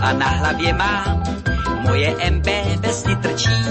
A 0.00 0.12
na 0.12 0.28
hlavě 0.28 0.72
mám 0.72 1.22
moje 1.80 2.16
MB 2.30 2.46
vesni 2.80 3.16
trčí. 3.16 3.64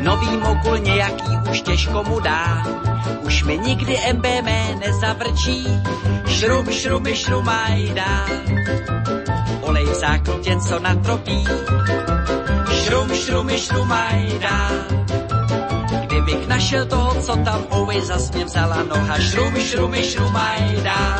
Nový 0.00 0.36
mogul 0.36 0.78
nějaký 0.78 1.38
už 1.50 1.60
těžko 1.62 2.02
mu 2.02 2.20
dá, 2.20 2.62
už 3.22 3.44
mi 3.44 3.58
nikdy 3.58 3.98
MB 4.12 4.24
mé 4.42 4.74
nezavrčí. 4.86 5.66
Šrum, 6.26 6.66
šrumy, 6.70 7.16
šrumajda, 7.16 8.26
olej 9.60 9.84
v 9.84 9.94
záklutě, 9.94 10.56
co 10.56 10.78
natropí. 10.78 11.44
Šrum, 12.72 13.14
šrumy, 13.14 13.58
šrumajda, 13.58 14.70
kdybych 16.06 16.48
našel 16.48 16.86
toho, 16.86 17.14
co 17.22 17.36
tam 17.36 17.62
ovej 17.68 18.00
zas 18.00 18.30
mě 18.30 18.44
vzala 18.44 18.82
noha. 18.82 19.18
Šrum, 19.18 19.54
šrumy, 19.60 20.02
šrumajda, 20.02 21.18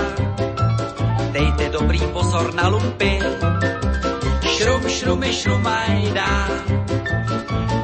dejte 1.41 1.73
dobrý 1.73 2.01
pozor 2.13 2.53
na 2.53 2.69
lumpy, 2.69 3.17
šrum, 4.45 4.85
šrumy, 4.85 5.33
šrumajda, 5.33 6.29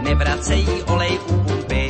nevracejí 0.04 0.84
olej 0.92 1.16
u 1.24 1.34
pumpy. 1.40 1.88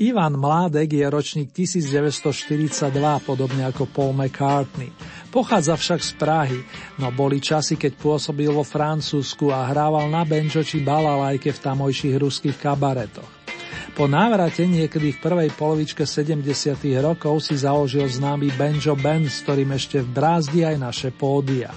Ivan 0.00 0.38
Mládek 0.38 0.90
je 0.92 1.06
ročník 1.10 1.54
1942, 1.54 2.90
podobne 3.26 3.62
ako 3.66 3.86
Paul 3.90 4.14
McCartney. 4.14 4.90
Pochádza 5.30 5.78
však 5.78 6.00
z 6.02 6.12
Prahy, 6.18 6.60
no 6.98 7.14
boli 7.14 7.38
časy, 7.38 7.78
keď 7.78 7.94
pôsobil 8.02 8.50
vo 8.50 8.66
Francúzsku 8.66 9.54
a 9.54 9.70
hrával 9.70 10.10
na 10.10 10.26
benčo 10.26 10.66
či 10.66 10.82
balalajke 10.82 11.54
v 11.54 11.62
tamojších 11.70 12.18
ruských 12.18 12.58
kabaretoch. 12.58 13.30
Po 13.94 14.10
návrate 14.10 14.66
niekedy 14.66 15.14
v 15.14 15.22
prvej 15.22 15.50
polovičke 15.54 16.02
70. 16.02 16.42
rokov 16.98 17.46
si 17.46 17.54
založil 17.54 18.10
známy 18.10 18.50
Benjo 18.58 18.98
Band, 18.98 19.30
s 19.30 19.46
ktorým 19.46 19.70
ešte 19.70 20.02
v 20.02 20.08
brázdi 20.10 20.66
aj 20.66 20.76
naše 20.78 21.10
pódia. 21.14 21.70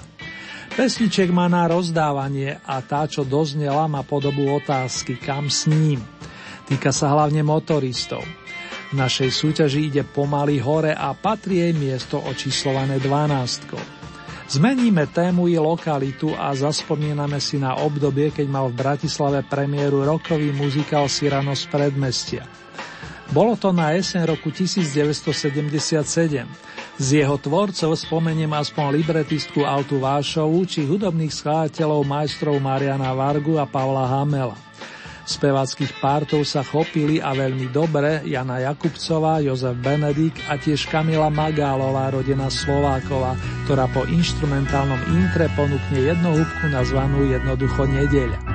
Pesniček 0.74 1.30
má 1.30 1.46
na 1.46 1.70
rozdávanie 1.70 2.58
a 2.66 2.82
tá, 2.82 3.06
čo 3.06 3.22
doznela, 3.22 3.86
má 3.86 4.02
podobu 4.02 4.50
otázky, 4.50 5.14
kam 5.14 5.46
s 5.46 5.70
ním. 5.70 6.02
Týka 6.66 6.90
sa 6.90 7.14
hlavne 7.14 7.46
motoristov. 7.46 8.26
Našej 8.94 9.30
súťaži 9.34 9.90
ide 9.90 10.06
pomaly 10.06 10.62
hore 10.62 10.94
a 10.94 11.10
patrí 11.18 11.66
jej 11.66 11.74
miesto 11.74 12.22
očíslované 12.22 13.02
12. 13.02 13.74
Zmeníme 14.54 15.10
tému 15.10 15.50
i 15.50 15.58
lokalitu 15.58 16.30
a 16.30 16.54
zaspomíname 16.54 17.42
si 17.42 17.58
na 17.58 17.74
obdobie, 17.82 18.30
keď 18.30 18.46
mal 18.46 18.70
v 18.70 18.78
Bratislave 18.78 19.42
premiéru 19.42 20.06
rokový 20.06 20.54
muzikál 20.54 21.10
Sirano 21.10 21.58
z 21.58 21.66
predmestia. 21.66 22.46
Bolo 23.34 23.58
to 23.58 23.74
na 23.74 23.98
jeseň 23.98 24.30
roku 24.30 24.54
1977. 24.54 26.46
Z 26.94 27.06
jeho 27.10 27.34
tvorcov 27.34 27.98
spomeniem 27.98 28.54
aspoň 28.54 29.02
libretistku 29.02 29.66
Altu 29.66 29.98
Vášovu 29.98 30.62
či 30.70 30.86
hudobných 30.86 31.34
skladateľov 31.34 32.06
majstrov 32.06 32.62
Mariana 32.62 33.10
Vargu 33.10 33.58
a 33.58 33.66
Pavla 33.66 34.06
Hamela. 34.06 34.54
Spevackých 35.24 36.04
pártov 36.04 36.44
sa 36.44 36.60
chopili 36.60 37.16
a 37.16 37.32
veľmi 37.32 37.72
dobre 37.72 38.20
Jana 38.28 38.60
Jakubcová, 38.60 39.40
Jozef 39.40 39.72
Benedik 39.80 40.36
a 40.52 40.60
tiež 40.60 40.84
Kamila 40.92 41.32
Magálová, 41.32 42.12
rodená 42.12 42.52
Slovákova, 42.52 43.32
ktorá 43.64 43.88
po 43.88 44.04
instrumentálnom 44.04 45.00
intre 45.16 45.48
ponúkne 45.56 46.12
jednohúbku 46.12 46.68
nazvanú 46.68 47.24
jednoducho 47.24 47.88
Nedeľa. 47.88 48.53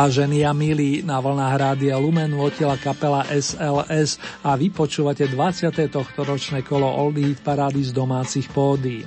Vážení 0.00 0.48
a 0.48 0.56
milí, 0.56 1.04
na 1.04 1.20
vlnách 1.20 1.60
Rádia 1.60 2.00
Lumen 2.00 2.32
votila 2.32 2.72
kapela 2.80 3.20
SLS 3.28 4.16
a 4.40 4.56
vy 4.56 4.72
počúvate 4.72 5.28
20. 5.28 5.92
tohto 5.92 6.24
ročné 6.24 6.64
kolo 6.64 6.88
Oldie 6.88 7.28
Hit 7.28 7.44
parády 7.44 7.84
z 7.84 7.92
domácich 7.92 8.48
pódií. 8.48 9.04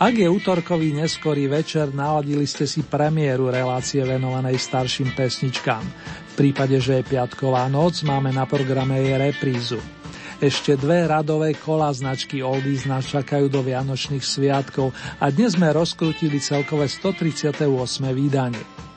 Ak 0.00 0.16
je 0.16 0.24
útorkový 0.24 0.96
neskorý 0.96 1.52
večer, 1.52 1.92
naladili 1.92 2.48
ste 2.48 2.64
si 2.64 2.80
premiéru 2.80 3.52
relácie 3.52 4.00
venovanej 4.00 4.56
starším 4.56 5.12
pesničkám. 5.12 5.84
V 6.32 6.34
prípade, 6.40 6.80
že 6.80 7.04
je 7.04 7.12
piatková 7.12 7.68
noc, 7.68 8.00
máme 8.00 8.32
na 8.32 8.48
programe 8.48 9.04
jej 9.04 9.20
reprízu. 9.20 9.84
Ešte 10.40 10.80
dve 10.80 11.12
radové 11.12 11.52
kola 11.60 11.92
značky 11.92 12.40
Oldies 12.40 12.88
nás 12.88 13.04
čakajú 13.04 13.52
do 13.52 13.60
Vianočných 13.60 14.24
sviatkov 14.24 14.96
a 15.20 15.28
dnes 15.28 15.60
sme 15.60 15.76
rozkrutili 15.76 16.40
celkové 16.40 16.88
138. 16.88 17.68
vydanie. 18.16 18.91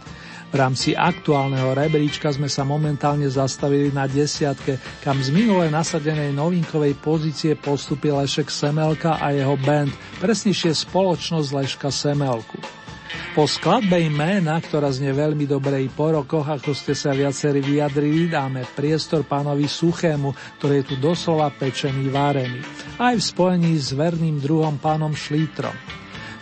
V 0.56 0.64
rámci 0.64 0.96
aktuálneho 0.96 1.76
rebríčka 1.76 2.32
sme 2.32 2.48
sa 2.48 2.64
momentálne 2.64 3.28
zastavili 3.28 3.92
na 3.92 4.08
desiatke, 4.08 4.80
kam 5.04 5.20
z 5.20 5.28
minule 5.36 5.68
nasadenej 5.68 6.32
novinkovej 6.32 6.96
pozície 7.04 7.60
postupil 7.60 8.16
Lešek 8.24 8.48
Semelka 8.48 9.20
a 9.20 9.36
jeho 9.36 9.60
band, 9.60 9.92
presnejšie 10.24 10.72
spoločnosť 10.72 11.50
Leška 11.52 11.92
Semelku. 11.92 12.56
Po 13.36 13.44
skladbe 13.52 14.00
Ména, 14.08 14.56
ktorá 14.64 14.88
znie 14.96 15.12
veľmi 15.12 15.44
dobre 15.44 15.84
i 15.84 15.92
po 15.92 16.16
rokoch, 16.16 16.48
ako 16.48 16.72
ste 16.72 16.96
sa 16.96 17.12
viacerí 17.12 17.60
vyjadrili, 17.60 18.32
dáme 18.32 18.64
priestor 18.64 19.28
pánovi 19.28 19.68
Suchému, 19.68 20.32
ktorý 20.56 20.74
je 20.80 20.86
tu 20.88 20.96
doslova 21.04 21.52
pečený, 21.52 22.08
várený. 22.08 22.64
Aj 22.96 23.12
v 23.12 23.20
spojení 23.20 23.76
s 23.76 23.92
verným 23.92 24.40
druhom 24.40 24.80
pánom 24.80 25.12
Šlítrom. 25.12 25.76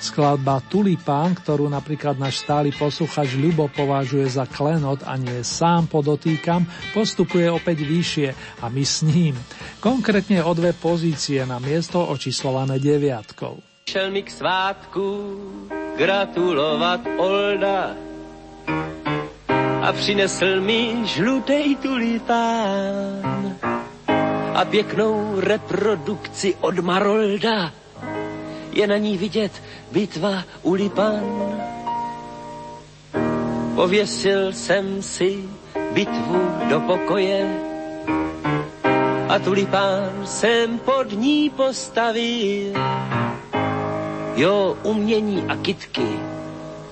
Skladba 0.04 0.60
Tulipán, 0.68 1.32
ktorú 1.32 1.72
napríklad 1.72 2.20
náš 2.20 2.44
stály 2.44 2.76
posluchač 2.76 3.40
Ľubo 3.40 3.72
považuje 3.72 4.28
za 4.28 4.44
klenot 4.44 5.00
a 5.08 5.16
nie 5.16 5.40
sám 5.48 5.88
podotýkam, 5.88 6.68
postupuje 6.92 7.48
opäť 7.48 7.88
vyššie 7.88 8.28
a 8.60 8.68
my 8.68 8.84
s 8.84 9.08
ním. 9.08 9.40
Konkrétne 9.80 10.44
o 10.44 10.52
dve 10.52 10.76
pozície 10.76 11.48
na 11.48 11.64
miesto 11.64 12.04
očíslované 12.04 12.84
deviatkou. 12.84 13.64
Šel 13.88 14.12
mi 14.12 14.28
k 14.28 14.32
svátku 14.36 15.06
gratulovat 15.96 17.08
Olda 17.16 17.96
a 19.84 19.88
přinesl 19.96 20.60
mi 20.60 21.08
žlutej 21.08 21.80
tulipán 21.80 23.56
a 24.54 24.62
pěknou 24.66 25.40
reprodukci 25.40 26.56
od 26.60 26.80
Marolda. 26.80 27.83
Je 28.74 28.88
na 28.88 28.98
ní 28.98 29.18
vidět 29.18 29.52
bitva 29.92 30.44
u 30.62 30.74
Lipan. 30.74 31.24
Pověsil 33.76 34.54
jsem 34.54 35.02
si 35.02 35.44
bitvu 35.94 36.52
do 36.70 36.80
pokoje 36.80 37.60
a 39.30 39.40
tulipán 39.40 40.10
jsem 40.26 40.80
pod 40.80 41.12
ní 41.12 41.50
postavil. 41.50 42.74
Jo, 44.36 44.78
umění 44.84 45.44
a 45.50 45.56
kitky, 45.56 46.08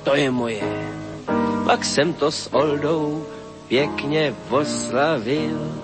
to 0.04 0.16
je 0.16 0.32
moje. 0.32 0.64
Pak 1.66 1.86
jsem 1.86 2.14
to 2.14 2.32
s 2.32 2.54
Oldou 2.54 3.26
pěkně 3.68 4.36
oslavil. 4.50 5.82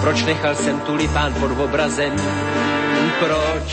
Proč 0.00 0.24
nechal 0.24 0.54
jsem 0.54 0.80
tulipán 0.80 1.34
pod 1.34 1.50
obrazem? 1.64 2.16
Proč? 3.18 3.68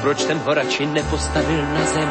Proč 0.00 0.24
ten 0.24 0.38
ho 0.38 0.54
radši 0.54 0.86
nepostavil 0.86 1.62
na 1.74 1.84
zem? 1.84 2.08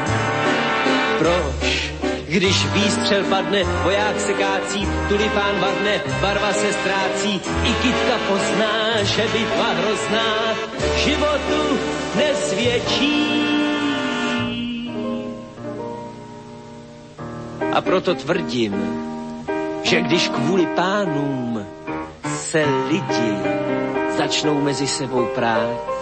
Proč? 1.18 1.92
Když 2.28 2.66
výstřel 2.66 3.24
padne, 3.24 3.64
voják 3.84 4.20
se 4.20 4.34
kácí, 4.34 4.88
tulipán 5.08 5.60
vadne, 5.60 6.02
barva 6.22 6.54
se 6.54 6.74
ztrácí, 6.74 7.42
i 7.64 7.74
kytka 7.74 8.18
pozná, 8.28 9.04
že 9.04 9.28
bitva 9.34 9.68
hrozná 9.74 10.56
životu 10.98 11.80
nesvědčí. 12.16 13.44
A 17.74 17.82
proto 17.82 18.16
tvrdím, 18.16 18.76
že 19.84 20.02
když 20.02 20.30
kvůli 20.30 20.66
pánům 20.66 21.66
se 22.28 22.66
lidi 22.90 23.34
začnou 24.18 24.62
mezi 24.62 24.88
sebou 24.88 25.26
prát, 25.26 25.97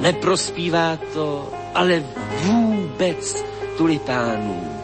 Neprospívá 0.00 0.98
to 1.12 1.52
ale 1.74 2.04
vůbec 2.42 3.44
tulipánů. 3.76 4.80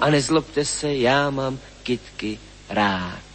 A 0.00 0.10
nezlobte 0.10 0.64
se, 0.64 0.94
já 0.94 1.30
mám 1.30 1.58
kitky 1.82 2.38
rád. 2.70 3.27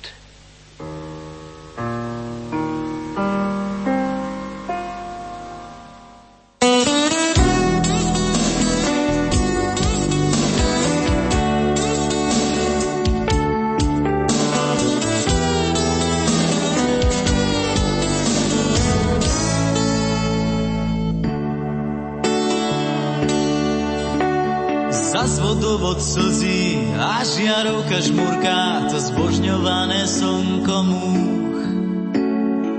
Od 25.61 26.01
slzí 26.01 26.81
a 26.97 27.21
žiarovka 27.21 28.01
žmurká 28.01 28.89
to 28.89 28.97
zbožňované 28.97 30.09
slnko 30.09 30.77
múch. 30.81 31.61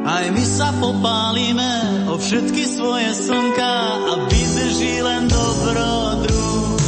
Aj 0.03 0.27
my 0.35 0.43
sa 0.43 0.75
popálime 0.83 2.03
o 2.11 2.18
všetky 2.18 2.66
svoje 2.66 3.14
slnka 3.14 3.75
a 4.11 4.12
vydrží 4.27 5.07
len 5.07 5.31
dobrodruh. 5.31 6.83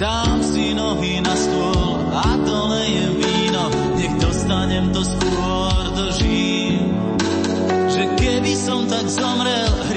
Dám 0.00 0.40
si 0.40 0.72
nohy 0.72 1.20
na 1.20 1.34
stôl 1.36 2.08
a 2.08 2.28
dolejem 2.40 3.12
víno, 3.20 3.64
nech 4.00 4.14
dostanem 4.24 4.88
to 4.96 5.04
skôr 5.04 5.76
do 5.92 6.06
žín. 6.16 6.80
Že 7.92 8.02
keby 8.16 8.52
som 8.56 8.88
tak 8.88 9.04
zomrel, 9.04 9.91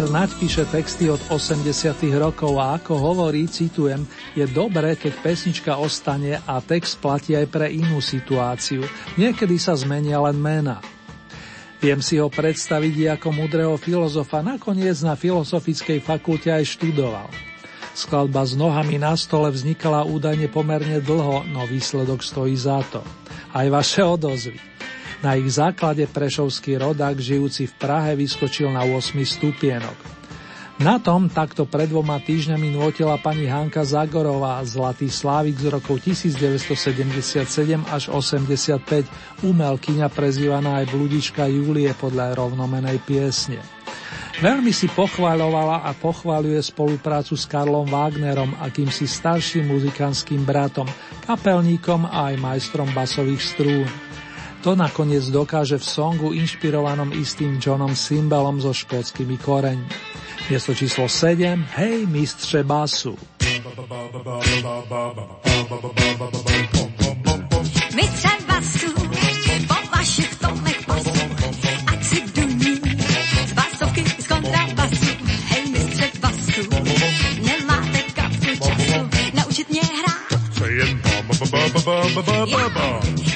Peter 0.00 0.16
Naď 0.16 0.32
píše 0.40 0.64
texty 0.64 1.12
od 1.12 1.20
80 1.28 1.60
rokov 2.16 2.56
a 2.56 2.80
ako 2.80 2.96
hovorí, 2.96 3.44
citujem, 3.44 4.08
je 4.32 4.48
dobré, 4.48 4.96
keď 4.96 5.12
pesnička 5.20 5.76
ostane 5.76 6.40
a 6.40 6.56
text 6.64 7.04
platí 7.04 7.36
aj 7.36 7.44
pre 7.52 7.68
inú 7.68 8.00
situáciu. 8.00 8.80
Niekedy 9.20 9.60
sa 9.60 9.76
zmenia 9.76 10.16
len 10.24 10.40
mena. 10.40 10.80
Viem 11.84 12.00
si 12.00 12.16
ho 12.16 12.32
predstaviť 12.32 13.20
ako 13.20 13.28
mudrého 13.28 13.76
filozofa, 13.76 14.40
nakoniec 14.40 14.96
na 15.04 15.20
filozofickej 15.20 16.00
fakulte 16.00 16.48
aj 16.48 16.80
študoval. 16.80 17.28
Skladba 17.92 18.48
s 18.48 18.56
nohami 18.56 18.96
na 18.96 19.12
stole 19.20 19.52
vznikala 19.52 20.08
údajne 20.08 20.48
pomerne 20.48 21.04
dlho, 21.04 21.44
no 21.44 21.68
výsledok 21.68 22.24
stojí 22.24 22.56
za 22.56 22.80
to. 22.88 23.04
Aj 23.52 23.68
vaše 23.68 24.00
odozvy. 24.00 24.69
Na 25.20 25.36
ich 25.36 25.52
základe 25.52 26.08
prešovský 26.08 26.80
rodák 26.80 27.20
žijúci 27.20 27.68
v 27.68 27.74
Prahe 27.76 28.16
vyskočil 28.16 28.72
na 28.72 28.88
8 28.88 29.20
stupienok. 29.20 30.20
Na 30.80 30.96
tom 30.96 31.28
takto 31.28 31.68
pred 31.68 31.92
dvoma 31.92 32.16
týždňami 32.24 32.72
nôtila 32.72 33.20
pani 33.20 33.44
Hanka 33.44 33.84
Zagorová, 33.84 34.64
Zlatý 34.64 35.12
Slávik 35.12 35.60
z 35.60 35.68
rokov 35.68 36.00
1977 36.08 37.44
až 37.84 38.08
85, 38.08 39.44
umelkyňa 39.44 40.08
prezývaná 40.08 40.80
aj 40.80 40.88
Bludička 40.88 41.44
Julie 41.52 41.92
podľa 41.92 42.32
rovnomenej 42.32 42.96
piesne. 43.04 43.60
Veľmi 44.40 44.72
si 44.72 44.88
pochváľovala 44.88 45.84
a 45.84 45.92
pochváľuje 45.92 46.64
spoluprácu 46.64 47.36
s 47.36 47.44
Karlom 47.44 47.84
Wagnerom, 47.84 48.56
akýmsi 48.56 49.04
starším 49.04 49.68
muzikantským 49.68 50.48
bratom, 50.48 50.88
kapelníkom 51.28 52.08
a 52.08 52.32
aj 52.32 52.40
majstrom 52.40 52.88
basových 52.96 53.44
strún. 53.44 54.09
To 54.60 54.76
nakoniec 54.76 55.24
dokáže 55.32 55.80
v 55.80 55.84
songu 55.88 56.36
inšpirovanom 56.36 57.16
istým 57.16 57.56
Johnom 57.56 57.96
Symbalom 57.96 58.60
so 58.60 58.76
škótskymi 58.76 59.40
koreňmi. 59.40 59.88
Miesto 60.52 60.76
číslo 60.76 61.08
7, 61.08 61.64
Hej, 61.80 62.06
mistře 62.06 62.60
basu. 62.62 63.16
Mistře 67.94 68.34
basu, 68.48 68.99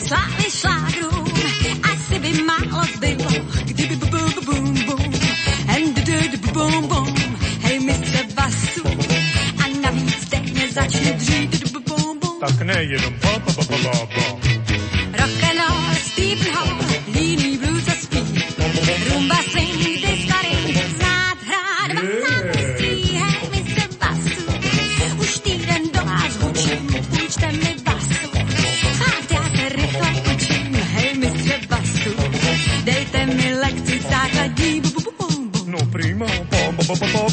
Slávy 0.07 0.45
šlágrů, 0.51 1.25
asi 1.93 2.19
by 2.19 2.33
málo 2.43 2.85
zbylo, 2.97 3.31
kdyby 3.65 3.97
bu 3.97 4.07
bu 4.07 4.19
bu 4.35 4.41
bum 4.53 4.75
bum, 4.87 5.13
and 5.69 5.95
du 6.05 6.29
du 6.29 6.39
bu 6.39 6.51
bum 6.53 6.89
bum, 6.89 7.15
hej 7.63 7.81
mistře 7.81 8.23
basu, 8.35 8.83
a 9.65 9.69
navíc 9.81 10.29
denně 10.29 10.69
začne 10.73 11.13
dřít. 11.13 11.73
Bum 11.73 12.19
bum. 12.21 12.41
Tak 12.41 12.61
nejenom 12.63 13.15
ba 13.23 13.39
ba 13.39 13.53
ba 13.57 13.65
ba 13.71 13.77
ba 13.85 14.07
ba. 14.17 14.25
Rock'n'roll, 15.19 15.95
Stephen 16.05 16.53
Hall, 16.55 16.84
po, 36.95 37.07
po, 37.07 37.19
po. 37.19 37.24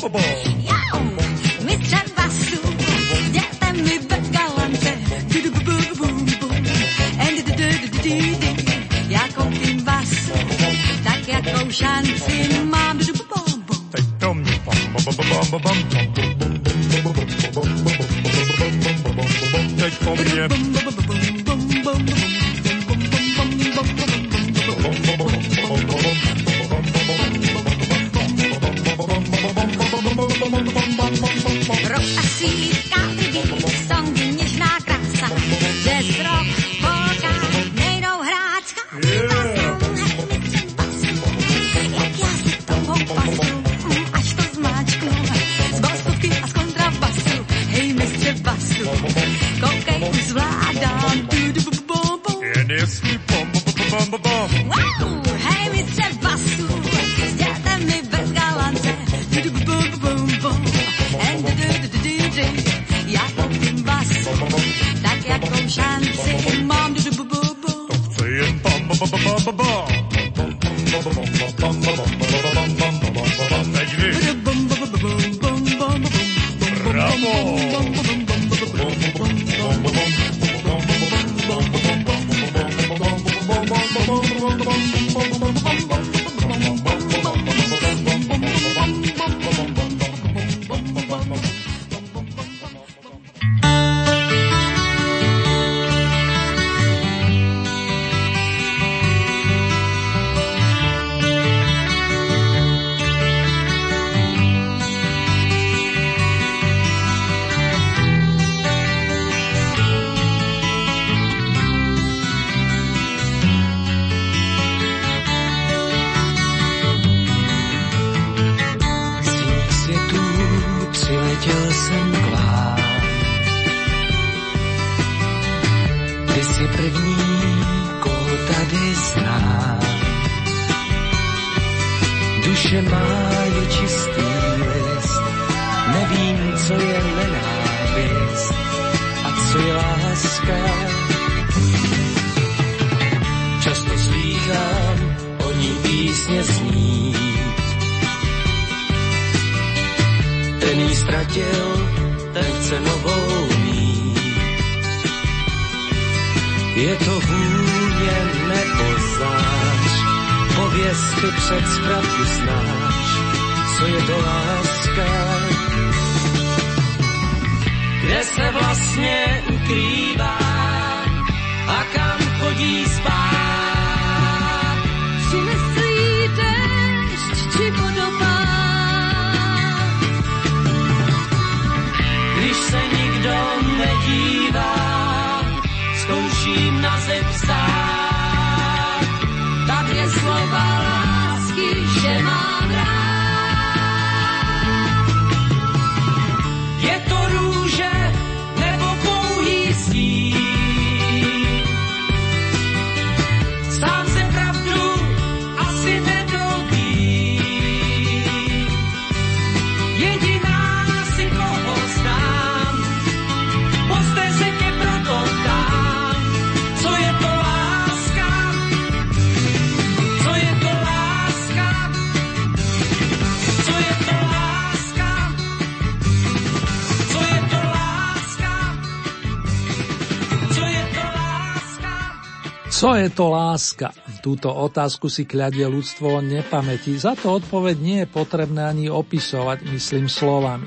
Co 232.81 232.97
je 232.97 233.13
to 233.13 233.29
láska? 233.29 233.93
Túto 234.25 234.49
otázku 234.49 235.05
si 235.05 235.29
kľadie 235.29 235.69
ľudstvo 235.69 236.17
nepamätí, 236.25 236.97
za 236.97 237.13
to 237.13 237.37
odpoveď 237.37 237.77
nie 237.77 238.01
je 238.01 238.09
potrebné 238.09 238.65
ani 238.65 238.89
opisovať, 238.89 239.69
myslím 239.69 240.09
slovami. 240.09 240.65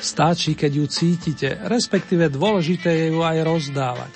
Stačí, 0.00 0.56
keď 0.56 0.72
ju 0.72 0.86
cítite, 0.88 1.60
respektíve 1.68 2.32
dôležité 2.32 3.04
je 3.04 3.06
ju 3.12 3.20
aj 3.20 3.44
rozdávať. 3.44 4.08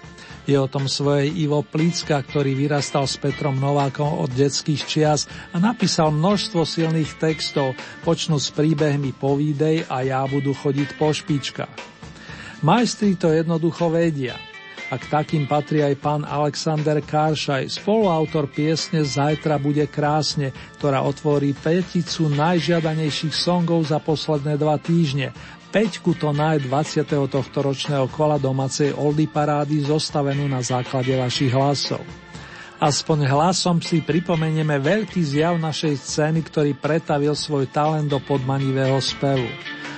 Je 0.48 0.56
o 0.56 0.64
tom 0.64 0.88
svojej 0.88 1.36
Ivo 1.36 1.60
Plícka, 1.60 2.16
ktorý 2.24 2.56
vyrastal 2.56 3.04
s 3.04 3.20
Petrom 3.20 3.60
Novákom 3.60 4.24
od 4.24 4.32
detských 4.32 4.80
čias 4.88 5.28
a 5.52 5.60
napísal 5.60 6.16
množstvo 6.16 6.64
silných 6.64 7.20
textov, 7.20 7.76
počnú 8.08 8.40
s 8.40 8.48
príbehmi 8.56 9.12
Povídej 9.12 9.84
a 9.92 10.00
ja 10.00 10.24
budu 10.24 10.56
chodiť 10.56 10.96
po 10.96 11.12
špičkách. 11.12 11.76
Majstri 12.64 13.20
to 13.20 13.28
jednoducho 13.36 13.92
vedia. 13.92 14.53
A 14.92 15.00
k 15.00 15.08
takým 15.08 15.48
patrí 15.48 15.80
aj 15.80 15.96
pán 15.96 16.22
Alexander 16.28 17.00
Karšaj, 17.00 17.72
spoluautor 17.72 18.52
piesne 18.52 19.00
Zajtra 19.00 19.56
bude 19.56 19.88
krásne, 19.88 20.52
ktorá 20.76 21.00
otvorí 21.00 21.56
peticu 21.56 22.28
najžiadanejších 22.28 23.32
songov 23.32 23.88
za 23.88 23.96
posledné 23.96 24.60
dva 24.60 24.76
týždne. 24.76 25.32
Peťku 25.72 26.14
to 26.14 26.30
naj 26.30 26.62
20. 26.68 27.00
tohto 27.26 27.58
ročného 27.64 28.06
kola 28.12 28.38
domácej 28.38 28.94
Oldy 28.94 29.26
parády 29.26 29.82
zostavenú 29.82 30.46
na 30.46 30.62
základe 30.62 31.10
vašich 31.16 31.50
hlasov. 31.50 32.04
Aspoň 32.78 33.26
hlasom 33.26 33.80
si 33.80 34.04
pripomenieme 34.04 34.76
veľký 34.78 35.18
zjav 35.24 35.56
našej 35.56 35.94
scény, 35.98 36.44
ktorý 36.44 36.76
pretavil 36.76 37.32
svoj 37.32 37.66
talent 37.72 38.12
do 38.12 38.20
podmanivého 38.20 39.00
spevu. 39.00 39.48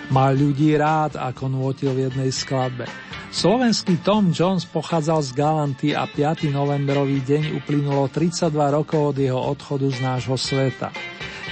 Mal 0.07 0.39
ľudí 0.39 0.71
rád, 0.79 1.19
ako 1.19 1.51
nôtil 1.51 1.91
v 1.91 2.07
jednej 2.07 2.31
skladbe. 2.31 2.87
Slovenský 3.35 3.99
Tom 4.07 4.31
Jones 4.31 4.63
pochádzal 4.63 5.21
z 5.27 5.31
Galanty 5.35 5.89
a 5.93 6.07
5. 6.07 6.47
novembrový 6.49 7.27
deň 7.27 7.59
uplynulo 7.59 8.07
32 8.09 8.55
rokov 8.55 9.13
od 9.13 9.17
jeho 9.19 9.37
odchodu 9.37 9.91
z 9.91 9.99
nášho 10.01 10.39
sveta. 10.39 10.95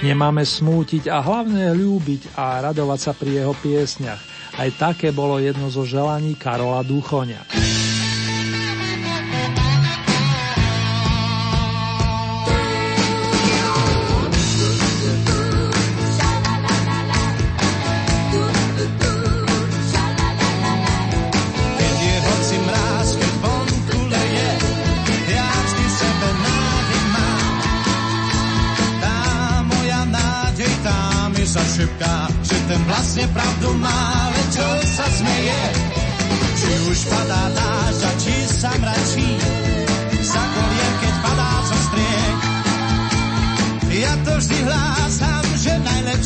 Nemáme 0.01 0.47
smútiť 0.47 1.11
a 1.11 1.19
hlavne 1.19 1.75
ľúbiť 1.75 2.39
a 2.39 2.63
radovať 2.63 2.99
sa 2.99 3.11
pri 3.11 3.43
jeho 3.43 3.53
piesňach. 3.59 4.23
Aj 4.55 4.69
také 4.79 5.11
bolo 5.11 5.35
jedno 5.35 5.67
zo 5.67 5.83
želaní 5.83 6.39
Karola 6.39 6.79
Duchoňa. 6.87 7.84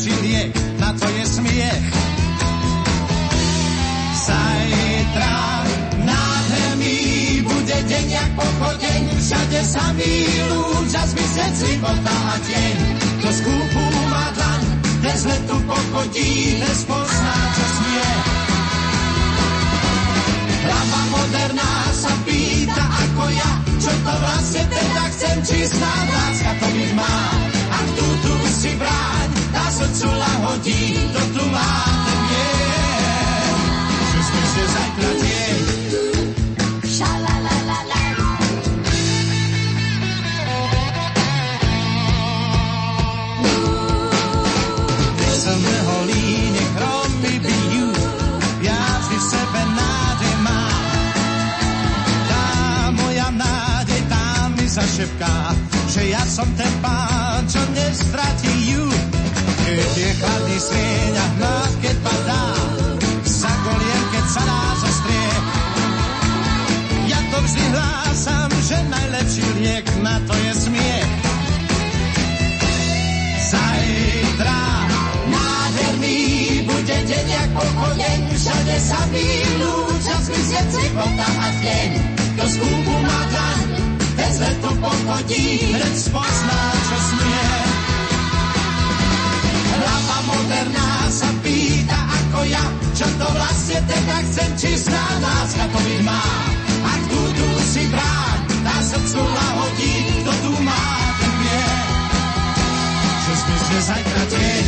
Najlepší 0.09 0.27
liek 0.27 0.51
na 0.79 0.93
to 0.93 1.07
je 1.09 1.25
smiech. 1.25 1.85
Zajtra 4.25 5.37
nádherný 6.05 7.41
bude 7.45 7.77
deň 7.89 8.05
jak 8.09 8.31
pochodeň, 8.35 9.01
všade 9.17 9.61
samý 9.63 10.13
lúč 10.49 10.91
a 10.97 11.03
zmizne 11.05 11.47
života 11.53 12.15
a 12.33 12.35
deň. 12.41 12.75
To 13.21 13.29
skúpu 13.33 13.83
má 14.09 14.25
dlaň, 14.33 14.61
ten 15.01 15.17
letu 15.29 15.57
pochodí, 15.65 16.57
dnes 16.57 16.79
pozná, 16.85 17.37
čo 17.55 17.65
smie. 17.77 18.09
Hlava 20.59 21.01
moderná 21.09 21.73
sa 21.93 22.13
pýta 22.25 22.85
ako 23.09 23.23
ja, 23.33 23.51
čo 23.81 23.91
to 24.05 24.13
vlastne 24.13 24.63
teda 24.69 25.03
chcem, 25.15 25.37
či 25.45 25.57
snáď 25.65 26.05
láska 26.13 26.51
to 26.61 26.67
byť 26.69 26.91
má. 26.93 27.17
Ak 27.69 27.87
tu 27.95 28.07
tu 28.21 28.33
si 28.59 28.71
bráň, 28.75 29.38
tá 29.69 29.85
srdcu 29.85 30.09
lahodí, 30.09 30.81
to 31.13 31.21
tu 31.37 31.43
má 31.53 31.69
ten 32.01 32.19
mier. 32.25 33.53
Že 34.09 34.19
zmizne 34.25 34.65
zajtra 34.65 35.11
deň, 35.21 35.61
Keď 45.21 45.35
som 45.37 45.61
holí, 45.61 46.25
nech 46.49 46.71
hromy 46.73 47.33
bijú, 47.37 47.89
ja 48.65 48.81
vždy 49.05 49.17
v 49.21 49.25
sebe 49.29 49.61
nádej 49.77 50.35
mám. 50.49 50.81
Tá 52.25 52.45
moja 52.97 53.27
nádej, 53.37 54.01
tá 54.09 54.49
mi 54.49 54.65
zašepká, 54.65 55.53
že 55.93 56.09
ja 56.09 56.25
som 56.25 56.49
ten 56.57 56.73
pán, 56.81 57.45
čo 57.45 57.61
nestratí 57.77 58.73
ju. 58.73 59.18
Keď 59.69 59.93
je 60.01 60.11
chladný 60.17 60.57
sieň 60.57 61.13
a 61.13 61.25
hmát, 61.37 61.73
keď 61.77 61.95
padá, 62.01 62.45
za 63.21 63.53
kolien, 63.53 64.03
keď 64.09 64.25
sa 64.25 64.41
dá 64.41 64.61
zo 64.81 64.89
striech. 64.97 65.45
Ja 67.05 67.19
to 67.29 67.37
vždy 67.37 67.63
hlásam, 67.69 68.49
že 68.65 68.77
najlepší 68.89 69.45
liek 69.61 69.85
na 70.01 70.17
to 70.25 70.33
je 70.33 70.53
smiech. 70.57 71.11
Zajtra 73.53 74.61
nádherný 75.29 76.17
bude 76.65 76.97
deň 77.05 77.25
jak 77.29 77.49
pochodeň, 77.53 78.19
všade 78.41 78.75
samý 78.81 79.29
lúč 79.61 80.03
a 80.09 80.17
zmizne 80.17 80.61
cibota 80.73 81.29
a 81.29 81.47
deň. 81.61 81.89
To 82.41 82.45
skúpu 82.57 82.95
má 83.05 83.19
dlaň, 83.37 83.61
bez 84.17 84.33
letu 84.41 84.71
pochodí, 84.81 85.77
hneď 85.77 85.93
spozná, 85.93 86.61
čo 86.89 86.97
smie. 87.13 87.68
Moderná 90.49 91.05
sa 91.13 91.29
pýta 91.45 91.93
ako 91.93 92.41
ja, 92.49 92.65
čo 92.97 93.05
to 93.21 93.27
vlastne 93.37 93.85
teda 93.85 94.17
chcem, 94.25 94.49
či 94.57 94.81
sná 94.81 95.05
láska 95.21 95.61
to 95.69 95.77
má. 96.01 96.25
Ak 96.89 97.01
tu 97.05 97.21
tu 97.37 97.47
si 97.69 97.85
bráň, 97.85 98.37
tá 98.65 98.75
srdcu 98.81 99.21
lahodí, 99.29 99.93
kto 100.09 100.31
tu 100.41 100.51
má, 100.65 100.85
ten 101.21 101.31
vie 101.37 101.69
že 103.21 103.33
zmizne 103.45 103.79
zajtra 103.93 104.23
deň. 104.25 104.65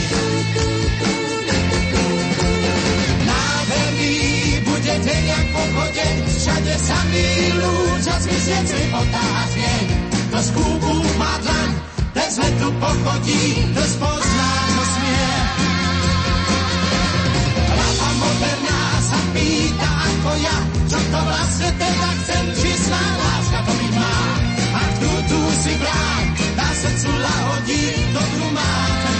Nádherný 3.25 4.17
bude 4.61 4.95
deň 5.01 5.21
jak 5.33 5.45
pochodeň, 5.49 6.15
všade 6.29 6.73
samý 6.77 7.27
lúč 7.57 8.05
a 8.05 8.15
zmizne 8.21 8.59
cvipota 8.69 9.23
a 9.33 9.43
deň. 9.49 9.85
To 10.29 10.39
skúbu 10.45 10.93
má 11.17 11.41
dlaň, 11.41 11.69
ten 12.13 12.29
z 12.29 12.37
letu 12.37 12.69
pochodí, 12.77 13.65
to 13.73 13.81
spozná, 13.81 14.49
čo 14.77 14.83
smie. 14.93 15.70
Ako 20.31 20.39
ja, 20.47 20.57
čo 20.87 20.99
to 21.11 21.19
vlastne 21.27 21.69
teda 21.75 22.09
chcem, 22.23 22.43
či 22.55 22.71
sná 22.71 23.03
láska 23.19 23.59
to 23.67 23.73
byť 23.75 23.93
má. 23.99 24.15
Ak 24.79 24.91
tu 25.03 25.11
tu 25.27 25.39
si 25.59 25.73
bráň, 25.75 26.25
dá 26.55 26.67
srdcu 26.71 27.11
lahodí, 27.19 27.83
dobrú 28.15 28.47
má 28.55 29.10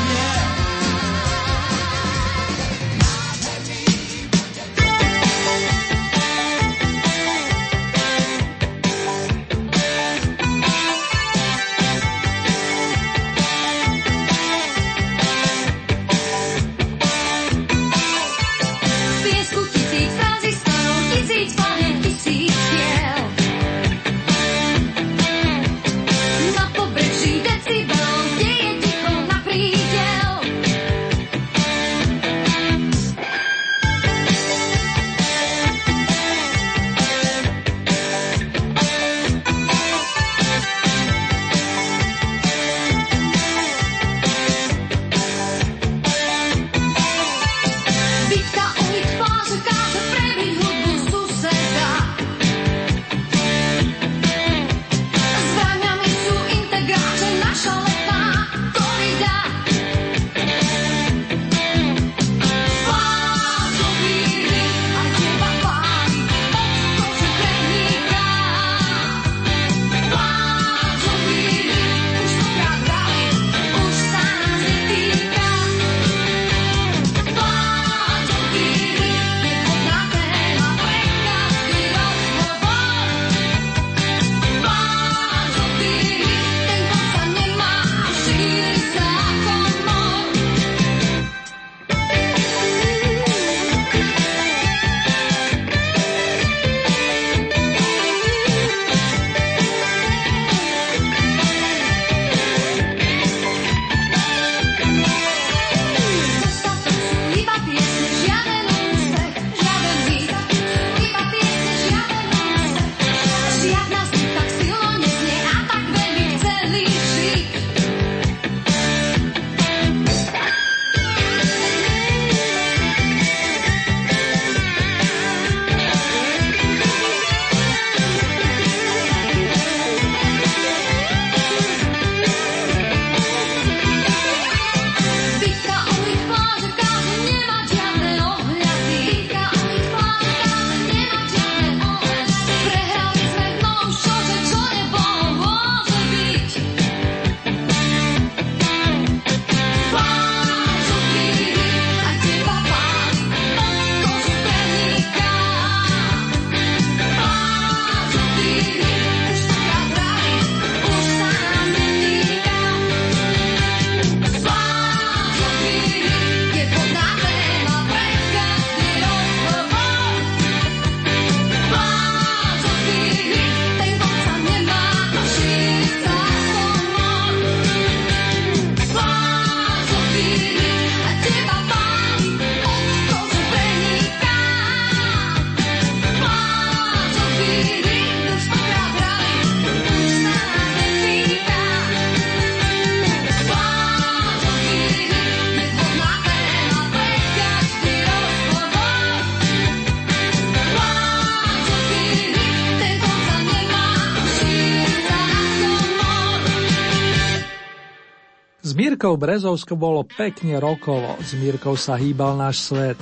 Mírkou 208.82 209.14
Brezovskou 209.14 209.78
bolo 209.78 210.02
pekne 210.02 210.58
rokovo, 210.58 211.14
s 211.22 211.38
Mírkou 211.38 211.78
sa 211.78 211.94
hýbal 212.02 212.34
náš 212.34 212.66
svet. 212.66 212.98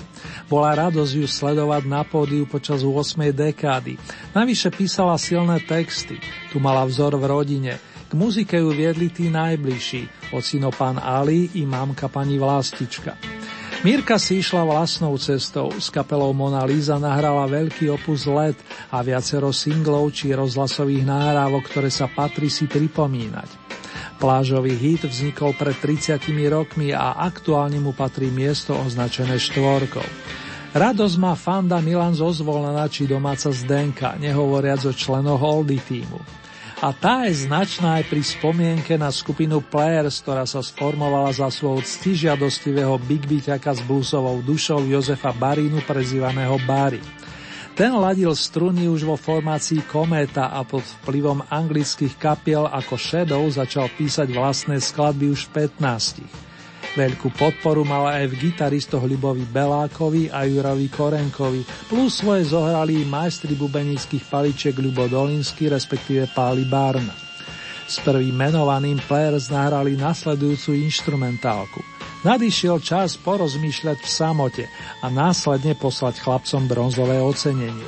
Bola 0.52 0.76
radosť 0.76 1.14
ju 1.16 1.24
sledovať 1.24 1.88
na 1.88 2.04
pódiu 2.04 2.44
počas 2.44 2.84
8. 2.84 3.16
dekády. 3.32 3.96
Navyše 4.36 4.76
písala 4.76 5.16
silné 5.16 5.64
texty. 5.64 6.20
Tu 6.52 6.60
mala 6.60 6.84
vzor 6.84 7.16
v 7.16 7.24
rodine. 7.32 7.80
K 7.80 8.12
muzike 8.12 8.60
ju 8.60 8.76
viedli 8.76 9.08
tí 9.08 9.32
najbližší, 9.32 10.36
ocino 10.36 10.68
pán 10.68 11.00
Ali 11.00 11.48
i 11.56 11.64
mamka 11.64 12.12
pani 12.12 12.36
Vlastička. 12.36 13.16
Mírka 13.80 14.20
si 14.20 14.44
išla 14.44 14.68
vlastnou 14.68 15.16
cestou. 15.16 15.72
S 15.80 15.88
kapelou 15.88 16.36
Mona 16.36 16.68
Lisa 16.68 17.00
nahrala 17.00 17.48
veľký 17.48 17.88
opus 17.88 18.28
Let 18.28 18.60
a 18.92 19.00
viacero 19.00 19.56
singlov 19.56 20.12
či 20.12 20.36
rozhlasových 20.36 21.08
nahrávok, 21.08 21.72
ktoré 21.72 21.88
sa 21.88 22.12
patrí 22.12 22.52
si 22.52 22.68
pripomínať. 22.68 23.69
Plážový 24.20 24.76
hit 24.76 25.08
vznikol 25.08 25.56
pred 25.56 25.80
30 25.80 26.20
rokmi 26.52 26.92
a 26.92 27.16
aktuálne 27.24 27.80
mu 27.80 27.96
patrí 27.96 28.28
miesto 28.28 28.76
označené 28.76 29.40
štvorkou. 29.40 30.04
Radosť 30.76 31.16
má 31.18 31.34
fanda 31.40 31.80
Milan 31.80 32.14
Zozvolena 32.14 32.86
či 32.92 33.08
domáca 33.08 33.48
Zdenka, 33.50 34.20
nehovoriac 34.20 34.84
o 34.86 34.94
členoch 34.94 35.40
Oldy 35.40 35.80
týmu. 35.80 36.20
A 36.80 36.96
tá 36.96 37.28
je 37.28 37.48
značná 37.48 38.00
aj 38.00 38.12
pri 38.12 38.24
spomienke 38.24 38.96
na 39.00 39.12
skupinu 39.12 39.64
Players, 39.64 40.24
ktorá 40.24 40.44
sa 40.44 40.64
sformovala 40.64 41.32
za 41.32 41.52
svojho 41.52 41.84
ctižiadostivého 41.84 43.00
big 43.04 43.24
beatiaka 43.24 43.72
s 43.76 43.84
bluesovou 43.84 44.40
dušou 44.44 44.84
Jozefa 44.88 45.32
Barínu, 45.32 45.80
prezývaného 45.84 46.60
Bary. 46.68 47.00
Ten 47.80 47.96
ladil 47.96 48.36
struny 48.36 48.92
už 48.92 49.08
vo 49.08 49.16
formácii 49.16 49.88
Kométa 49.88 50.52
a 50.52 50.68
pod 50.68 50.84
vplyvom 50.84 51.48
anglických 51.48 52.20
kapiel 52.20 52.68
ako 52.68 53.00
Shadow 53.00 53.48
začal 53.48 53.88
písať 53.96 54.36
vlastné 54.36 54.84
skladby 54.84 55.32
už 55.32 55.48
v 55.48 55.72
15. 55.80 57.00
Veľkú 57.00 57.32
podporu 57.40 57.88
mal 57.88 58.12
aj 58.12 58.36
v 58.36 58.52
gitaristoch 58.52 59.08
Ľubovi 59.08 59.48
Belákovi 59.48 60.28
a 60.28 60.44
Jurovi 60.44 60.92
Korenkovi, 60.92 61.64
plus 61.88 62.20
svoje 62.20 62.52
zohrali 62.52 63.08
majstri 63.08 63.56
bubenických 63.56 64.28
paličiek 64.28 64.76
Ľubo 64.76 65.08
Dolinsky, 65.08 65.72
respektíve 65.72 66.28
Páli 66.36 66.68
Barna. 66.68 67.16
S 67.88 68.04
prvým 68.04 68.36
menovaným 68.36 69.00
Players 69.08 69.48
nahrali 69.48 69.96
nasledujúcu 69.96 70.76
instrumentálku– 70.84 71.80
Nadišiel 72.20 72.84
čas 72.84 73.16
porozmýšľať 73.16 74.04
v 74.04 74.10
samote 74.10 74.66
a 75.00 75.08
následne 75.08 75.72
poslať 75.72 76.20
chlapcom 76.20 76.68
bronzové 76.68 77.24
ocenenie. 77.24 77.88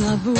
na 0.00 0.16
bu 0.24 0.35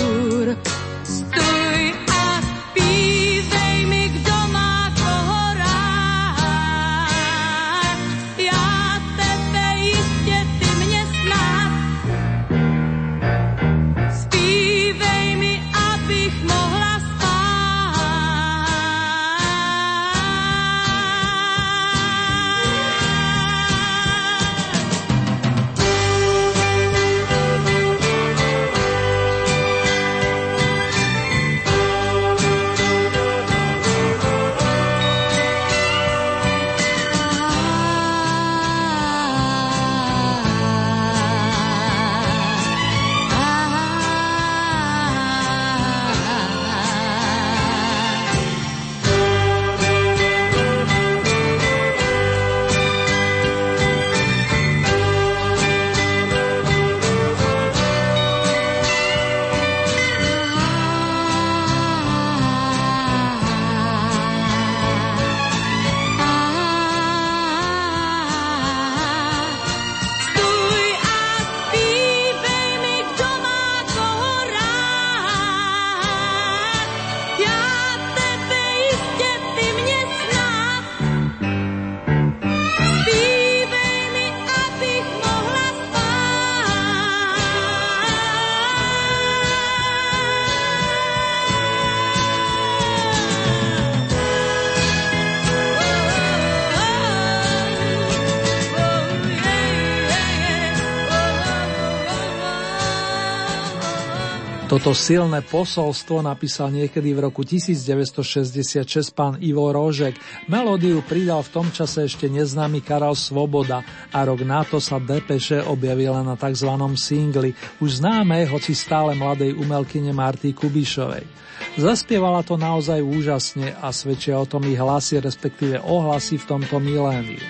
Toto 104.87 105.03
silné 105.03 105.43
posolstvo 105.43 106.23
napísal 106.23 106.71
niekedy 106.71 107.11
v 107.11 107.27
roku 107.27 107.43
1966 107.43 108.87
pán 109.11 109.35
Ivo 109.43 109.67
Rožek. 109.75 110.15
Melódiu 110.47 111.03
pridal 111.03 111.43
v 111.43 111.51
tom 111.51 111.75
čase 111.75 112.07
ešte 112.07 112.31
neznámy 112.31 112.87
Karel 112.87 113.19
Svoboda 113.19 113.83
a 114.15 114.23
rok 114.23 114.47
na 114.47 114.63
to 114.63 114.79
sa 114.79 115.03
Depeše 115.03 115.59
objavila 115.67 116.23
na 116.23 116.39
tzv. 116.39 116.71
singli, 116.95 117.51
už 117.83 117.99
známej, 117.99 118.47
hoci 118.47 118.79
stále 118.79 119.19
mladej 119.19 119.59
umelkyne 119.59 120.15
Marty 120.15 120.55
Kubišovej. 120.55 121.27
Zaspievala 121.75 122.47
to 122.47 122.55
naozaj 122.55 123.03
úžasne 123.03 123.75
a 123.83 123.91
svedčia 123.91 124.39
o 124.39 124.47
tom 124.47 124.63
ich 124.71 124.79
hlasy, 124.79 125.19
respektíve 125.19 125.83
ohlasy 125.83 126.39
v 126.39 126.47
tomto 126.47 126.79
miléniu. 126.79 127.43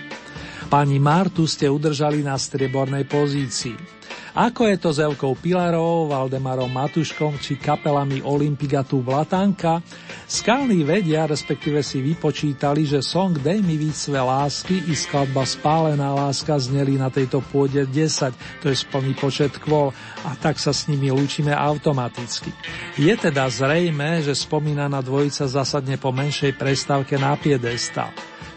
Pani 0.72 0.96
Martu 0.96 1.44
ste 1.44 1.68
udržali 1.68 2.24
na 2.24 2.40
striebornej 2.40 3.04
pozícii. 3.04 3.96
Ako 4.36 4.68
je 4.68 4.76
to 4.76 4.92
s 4.92 5.00
Elkou 5.00 5.32
Pilarovou, 5.32 6.12
Valdemarom 6.12 6.68
Matuškom 6.68 7.40
či 7.40 7.56
kapelami 7.56 8.20
Olympika 8.20 8.84
tu 8.84 9.00
Blatanka? 9.00 9.80
Skalní 10.28 10.84
vedia, 10.84 11.24
respektíve 11.24 11.80
si 11.80 12.04
vypočítali, 12.04 12.84
že 12.84 13.00
song 13.00 13.40
Dej 13.40 13.64
mi 13.64 13.80
víc 13.80 13.96
své 13.96 14.20
lásky 14.20 14.84
i 14.86 14.92
skladba 14.92 15.40
Spálená 15.48 16.12
láska 16.12 16.52
zneli 16.60 17.00
na 17.00 17.08
tejto 17.08 17.40
pôde 17.48 17.88
10, 17.88 18.60
to 18.60 18.68
je 18.68 18.76
splný 18.76 19.16
počet 19.16 19.56
kvôl 19.56 19.96
a 20.28 20.36
tak 20.36 20.60
sa 20.60 20.76
s 20.76 20.84
nimi 20.92 21.08
lúčime 21.08 21.56
automaticky. 21.56 22.52
Je 23.00 23.16
teda 23.16 23.48
zrejme, 23.48 24.20
že 24.20 24.36
spomínaná 24.36 25.00
dvojica 25.00 25.48
zasadne 25.48 25.96
po 25.96 26.12
menšej 26.12 26.60
prestávke 26.60 27.16
na 27.16 27.32
piedestal. 27.40 28.12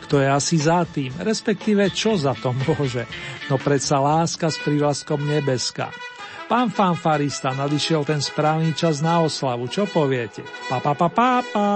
Kto 0.10 0.26
je 0.26 0.30
asi 0.34 0.58
za 0.58 0.90
tým, 0.90 1.14
respektíve 1.22 1.86
čo 1.94 2.18
za 2.18 2.34
to 2.34 2.50
môže? 2.66 3.06
No 3.46 3.62
predsa 3.62 4.02
láska 4.02 4.50
s 4.50 4.58
prívlaskom 4.58 5.22
nebeská. 5.22 5.94
Pán 6.50 6.74
fanfarista, 6.74 7.54
nadišiel 7.54 8.10
ten 8.10 8.18
správny 8.18 8.74
čas 8.74 9.06
na 9.06 9.22
oslavu, 9.22 9.70
čo 9.70 9.86
poviete? 9.86 10.42
Pa, 10.66 10.82
pa, 10.82 10.98
pa, 10.98 11.14
pa, 11.14 11.46
pa. 11.46 11.68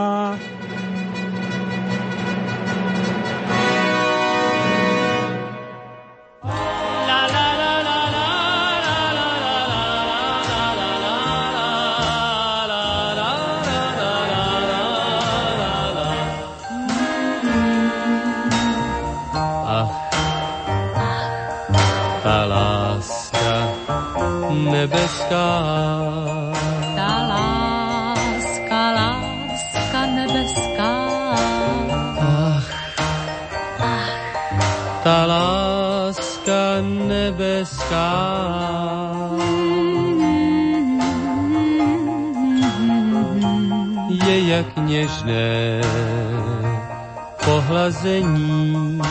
Nežné 44.94 45.82
pohlazení, 47.46 49.02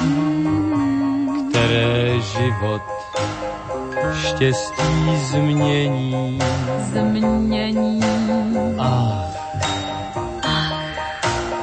které 1.50 2.20
život 2.20 2.82
štěstí 4.14 5.16
změní. 5.30 6.38
Změní. 6.94 8.00
Ach, 8.78 9.34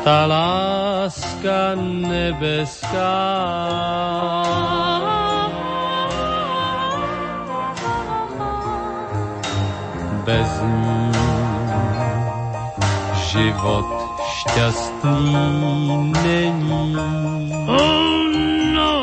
ta 0.03 0.25
láska 0.25 1.75
nebeská. 1.75 3.15
Bez 10.25 10.61
ní 10.61 11.11
život 13.31 14.08
šťastný 14.39 16.13
není. 16.23 16.95
Oh 17.67 18.31
no, 18.73 18.93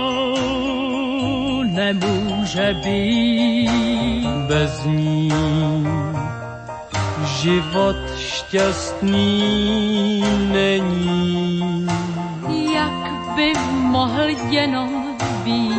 nemůže 1.65 2.75
být 2.85 4.27
bez 4.49 4.85
ní 4.85 5.33
život 7.43 7.97
šťastný 8.19 10.25
není. 10.53 11.87
Jak 12.75 13.35
by 13.37 13.53
mohl 13.81 14.29
jenom 14.51 15.17
být? 15.45 15.77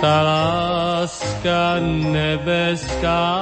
ta 0.00 0.22
láska 0.22 1.76
nebeská. 1.80 3.40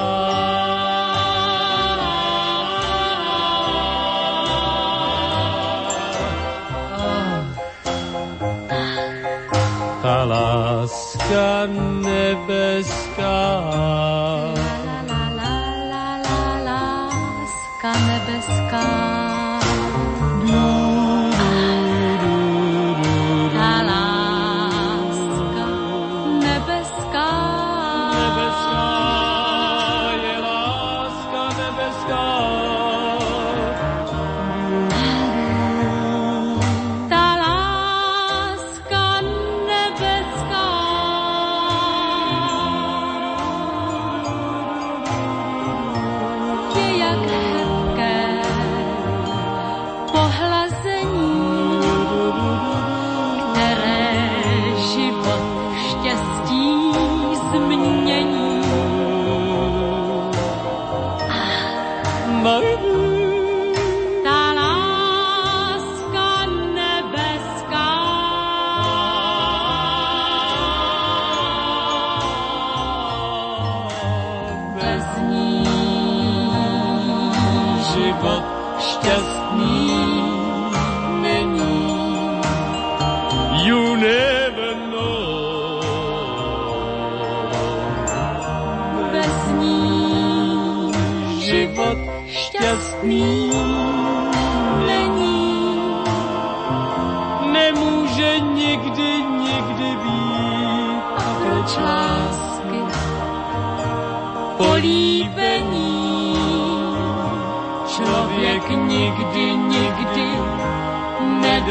Ta 10.03 10.25
láska 10.25 11.67
nebeská. 12.03 13.63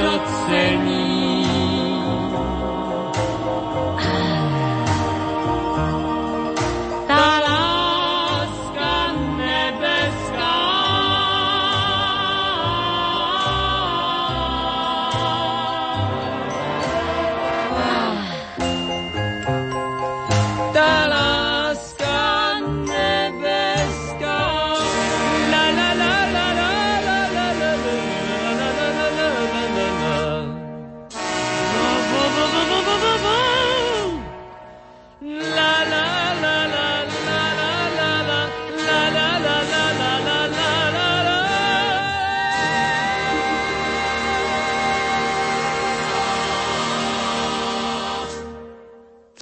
Nedocení. 0.01 0.90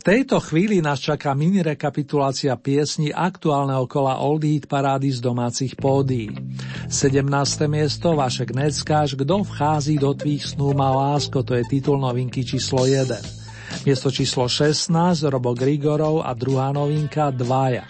Tejto 0.09 0.41
chvíli 0.41 0.81
nás 0.81 0.97
čaká 0.97 1.37
mini 1.37 1.61
rekapitulácia 1.61 2.57
piesní 2.57 3.13
aktuálneho 3.13 3.85
kola 3.85 4.17
Old 4.17 4.41
Heat 4.41 4.65
parády 4.65 5.13
z 5.13 5.21
domácich 5.21 5.77
pódií. 5.77 6.33
17. 6.89 7.29
miesto 7.69 8.17
Vašek 8.17 8.57
Neckáš, 8.57 9.13
kto 9.13 9.45
vchází 9.45 10.01
do 10.01 10.09
tvých 10.17 10.57
snú 10.57 10.73
má 10.73 10.89
lásko, 10.89 11.45
to 11.45 11.53
je 11.53 11.61
titul 11.69 12.01
novinky 12.01 12.41
číslo 12.41 12.89
1. 12.89 13.85
Miesto 13.85 14.09
číslo 14.09 14.49
16 14.49 15.29
Robo 15.29 15.53
Grigorov 15.53 16.25
a 16.25 16.33
druhá 16.33 16.73
novinka 16.73 17.29
Dvaja. 17.29 17.85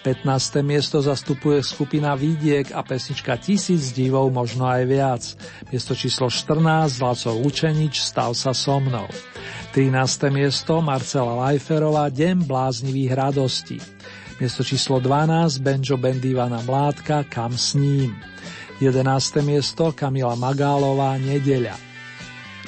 15. 0.00 0.64
miesto 0.64 1.04
zastupuje 1.04 1.60
skupina 1.60 2.16
Vidiek 2.16 2.72
a 2.72 2.80
pesnička 2.80 3.36
Tisíc 3.36 3.92
divov, 3.92 4.32
možno 4.32 4.64
aj 4.64 4.82
viac. 4.88 5.22
Miesto 5.68 5.92
číslo 5.92 6.32
14 6.32 7.04
Laco 7.04 7.36
Lučenič 7.36 8.00
Stav 8.00 8.32
sa 8.32 8.56
so 8.56 8.80
mnou. 8.80 9.04
13. 9.70 10.34
miesto 10.34 10.82
Marcela 10.82 11.46
Lajferová 11.46 12.10
Deň 12.10 12.42
bláznivých 12.42 13.12
radostí. 13.14 13.78
Miesto 14.42 14.66
číslo 14.66 14.98
12 14.98 15.62
Benjo 15.62 15.94
Bendivana 15.94 16.58
Mládka 16.66 17.22
Kam 17.30 17.54
s 17.54 17.78
ním. 17.78 18.10
11. 18.82 19.46
miesto 19.46 19.94
Kamila 19.94 20.34
Magálová 20.34 21.14
Nedeľa. 21.22 21.78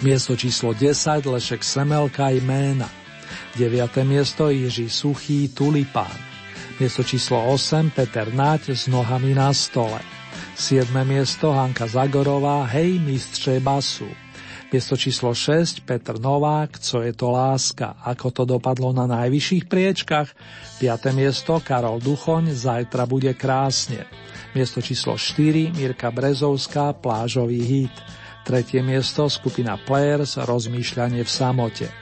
Miesto 0.06 0.38
číslo 0.38 0.78
10 0.78 1.26
Lešek 1.26 1.66
Semelka 1.66 2.30
i 2.30 2.38
Ména. 2.38 2.86
9. 3.58 4.06
miesto 4.06 4.54
Jiří 4.54 4.86
Suchý 4.86 5.50
Tulipán. 5.50 6.14
Miesto 6.78 7.02
číslo 7.02 7.50
8 7.50 7.90
Peter 7.90 8.30
Naď 8.30 8.78
s 8.78 8.86
nohami 8.86 9.34
na 9.34 9.50
stole. 9.50 9.98
7. 10.54 10.86
miesto 11.02 11.50
Hanka 11.50 11.90
Zagorová 11.90 12.62
Hej 12.62 13.02
mistře 13.02 13.58
basu. 13.58 14.21
Miesto 14.72 14.96
číslo 14.96 15.36
6 15.36 15.84
Petr 15.84 16.16
Novák 16.16 16.80
Co 16.80 17.04
je 17.04 17.12
to 17.12 17.28
láska? 17.28 17.92
Ako 18.08 18.32
to 18.32 18.48
dopadlo 18.48 18.96
na 18.96 19.04
najvyšších 19.04 19.68
priečkach? 19.68 20.32
5. 20.80 21.12
miesto 21.12 21.60
Karol 21.60 22.00
Duchoň 22.00 22.56
Zajtra 22.56 23.04
bude 23.04 23.36
krásne. 23.36 24.08
Miesto 24.56 24.80
číslo 24.80 25.20
4 25.20 25.76
Mirka 25.76 26.08
Brezovská 26.08 26.96
Plážový 26.96 27.60
hit. 27.60 27.92
Tretie 28.48 28.80
miesto 28.80 29.28
skupina 29.28 29.76
Players 29.76 30.40
Rozmýšľanie 30.40 31.20
v 31.20 31.28
samote. 31.30 31.92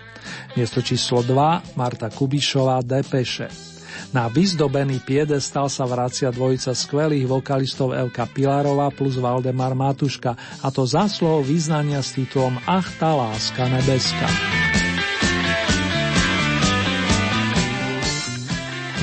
Miesto 0.54 0.78
číslo 0.78 1.26
2 1.26 1.74
Marta 1.74 2.06
Kubišová 2.06 2.86
Depeše. 2.86 3.69
Na 4.10 4.26
vyzdobený 4.26 5.06
piedestal 5.06 5.70
sa 5.70 5.86
vracia 5.86 6.34
dvojica 6.34 6.74
skvelých 6.74 7.30
vokalistov 7.30 7.94
Elka 7.94 8.26
Pilarová 8.26 8.90
plus 8.90 9.14
Valdemar 9.14 9.78
Matuška 9.78 10.34
a 10.66 10.68
to 10.74 10.82
zásluhou 10.82 11.46
význania 11.46 12.02
s 12.02 12.18
titulom 12.18 12.58
Ach 12.66 12.90
tá 12.98 13.14
láska 13.14 13.70
nebeska. 13.70 14.26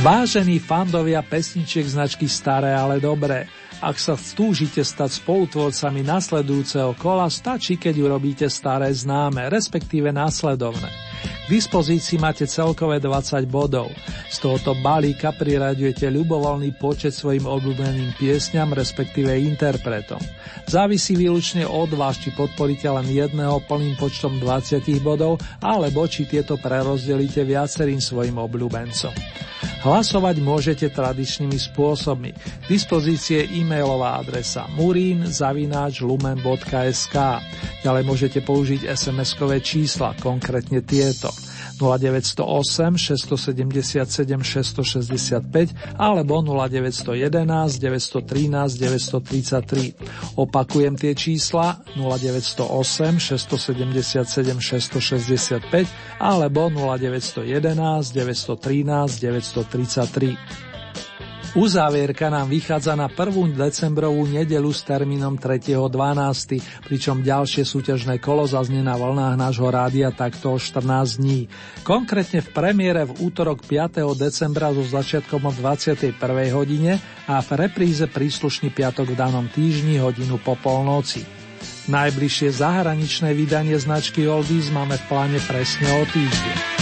Vážení 0.04 0.60
fandovia 0.60 1.24
pesničiek 1.24 1.88
značky 1.88 2.28
Staré, 2.28 2.76
ale 2.76 3.00
dobré, 3.00 3.48
ak 3.80 3.96
sa 3.96 4.20
túžite 4.20 4.84
stať 4.84 5.24
spolutvorcami 5.24 6.04
nasledujúceho 6.04 7.00
kola, 7.00 7.32
stačí, 7.32 7.80
keď 7.80 7.96
urobíte 8.12 8.46
staré 8.52 8.92
známe, 8.92 9.48
respektíve 9.48 10.12
následovné. 10.12 10.92
K 11.48 11.56
dispozícii 11.56 12.20
máte 12.20 12.44
celkové 12.44 13.00
20 13.00 13.48
bodov. 13.48 13.88
Z 14.28 14.44
tohoto 14.44 14.76
balíka 14.84 15.32
priraďujete 15.32 16.12
ľubovoľný 16.12 16.76
počet 16.76 17.16
svojim 17.16 17.48
obľúbeným 17.48 18.20
piesňam, 18.20 18.76
respektíve 18.76 19.32
interpretom. 19.32 20.20
Závisí 20.68 21.16
výlučne 21.16 21.64
od 21.64 21.88
vás, 21.96 22.20
či 22.20 22.36
podporíte 22.36 22.92
len 22.92 23.08
jedného 23.08 23.64
plným 23.64 23.96
počtom 23.96 24.44
20 24.44 24.84
bodov, 25.00 25.40
alebo 25.64 26.04
či 26.04 26.28
tieto 26.28 26.60
prerozdelíte 26.60 27.48
viacerým 27.48 28.04
svojim 28.04 28.36
obľúbencom. 28.36 29.16
Hlasovať 29.88 30.44
môžete 30.44 30.92
tradičnými 30.92 31.56
spôsobmi. 31.56 32.36
K 32.36 32.66
dispozície 32.68 33.48
e-mailová 33.48 34.20
adresa 34.20 34.68
murin.lumen.sk 34.76 37.16
Ďalej 37.86 38.04
môžete 38.04 38.42
použiť 38.44 38.90
SMS-kové 38.90 39.62
čísla, 39.64 40.12
konkrétne 40.20 40.84
tieto 40.84 41.32
0908 41.80 42.98
677 42.98 44.44
665 44.44 45.70
alebo 45.98 46.42
0911 46.42 47.80
913 47.80 48.80
933. 48.80 49.94
Opakujem 50.36 50.98
tie 50.98 51.14
čísla 51.16 51.76
0908 51.96 53.20
677 53.20 54.60
665 54.60 55.88
alebo 56.20 56.70
0911 56.70 58.14
913 58.14 59.22
933. 59.22 60.67
Uzávierka 61.56 62.28
nám 62.28 62.52
vychádza 62.52 62.92
na 63.00 63.08
1. 63.08 63.56
decembrovú 63.56 64.28
nedelu 64.28 64.68
s 64.68 64.84
termínom 64.84 65.40
3.12., 65.40 66.60
pričom 66.84 67.24
ďalšie 67.24 67.64
súťažné 67.64 68.20
kolo 68.20 68.44
zaznie 68.44 68.84
na 68.84 69.00
vlnách 69.00 69.40
nášho 69.40 69.72
rádia 69.72 70.12
takto 70.12 70.52
o 70.52 70.60
14 70.60 71.24
dní. 71.24 71.48
Konkrétne 71.88 72.44
v 72.44 72.50
premiére 72.52 73.08
v 73.08 73.16
útorok 73.24 73.64
5. 73.64 74.04
decembra 74.20 74.76
so 74.76 74.84
začiatkom 74.84 75.48
o 75.48 75.52
21. 75.56 76.20
hodine 76.52 77.00
a 77.32 77.40
v 77.40 77.50
repríze 77.56 78.04
príslušný 78.12 78.68
piatok 78.76 79.16
v 79.16 79.20
danom 79.20 79.48
týždni 79.48 80.04
hodinu 80.04 80.36
po 80.44 80.60
polnoci. 80.60 81.24
Najbližšie 81.88 82.60
zahraničné 82.60 83.32
vydanie 83.32 83.80
značky 83.80 84.28
Oldies 84.28 84.68
máme 84.68 85.00
v 85.00 85.06
pláne 85.08 85.40
presne 85.48 85.88
o 85.96 86.04
týždeň. 86.12 86.77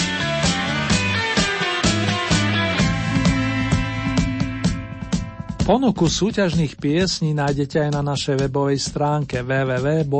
Ponuku 5.65 6.05
súťažných 6.05 6.77
piesní 6.77 7.33
nájdete 7.33 7.89
aj 7.89 7.97
na 7.97 8.05
našej 8.05 8.37
webovej 8.45 8.77
stránke 8.77 9.41
www.lumen.sk. 9.41 10.13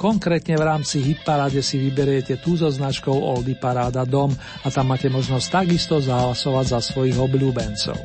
Konkrétne 0.00 0.56
v 0.56 0.64
rámci 0.64 1.04
Hitparáde 1.04 1.60
si 1.60 1.76
vyberiete 1.76 2.40
tú 2.40 2.56
so 2.56 2.72
značkou 2.72 3.12
Oldy 3.12 3.60
Paráda 3.60 4.08
Dom 4.08 4.32
a 4.64 4.72
tam 4.72 4.96
máte 4.96 5.12
možnosť 5.12 5.52
takisto 5.52 6.00
zahlasovať 6.00 6.64
za 6.72 6.80
svojich 6.80 7.20
obľúbencov. 7.20 8.00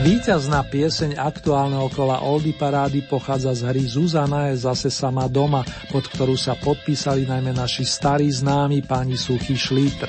Výťazná 0.00 0.64
pieseň 0.64 1.20
aktuálneho 1.20 1.92
kola 1.92 2.24
Oldy 2.24 2.56
Parády 2.56 3.04
pochádza 3.04 3.52
z 3.52 3.68
hry 3.68 3.84
Zuzana 3.84 4.48
je 4.48 4.64
zase 4.64 4.88
sama 4.88 5.28
doma, 5.28 5.60
pod 5.92 6.08
ktorú 6.08 6.40
sa 6.40 6.56
podpísali 6.56 7.28
najmä 7.28 7.52
naši 7.52 7.84
starí 7.84 8.32
známi 8.32 8.80
páni 8.88 9.20
Suchý 9.20 9.60
Šlítr. 9.60 10.08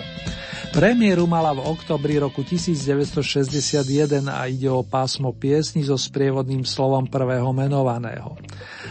Premiéru 0.71 1.27
mala 1.27 1.51
v 1.51 1.67
oktobri 1.67 2.15
roku 2.23 2.39
1961 2.39 4.31
a 4.31 4.47
ide 4.47 4.71
o 4.71 4.79
pásmo 4.79 5.35
piesni 5.35 5.83
so 5.83 5.99
sprievodným 5.99 6.63
slovom 6.63 7.11
prvého 7.11 7.51
menovaného. 7.51 8.39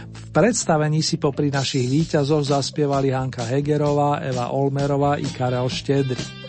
V 0.05 0.23
predstavení 0.29 1.01
si 1.01 1.17
popri 1.17 1.49
našich 1.49 1.89
výťazoch 1.89 2.53
zaspievali 2.53 3.09
Hanka 3.09 3.41
Hegerová, 3.49 4.21
Eva 4.21 4.53
Olmerová 4.53 5.17
i 5.17 5.25
Karel 5.33 5.65
Štedry. 5.65 6.40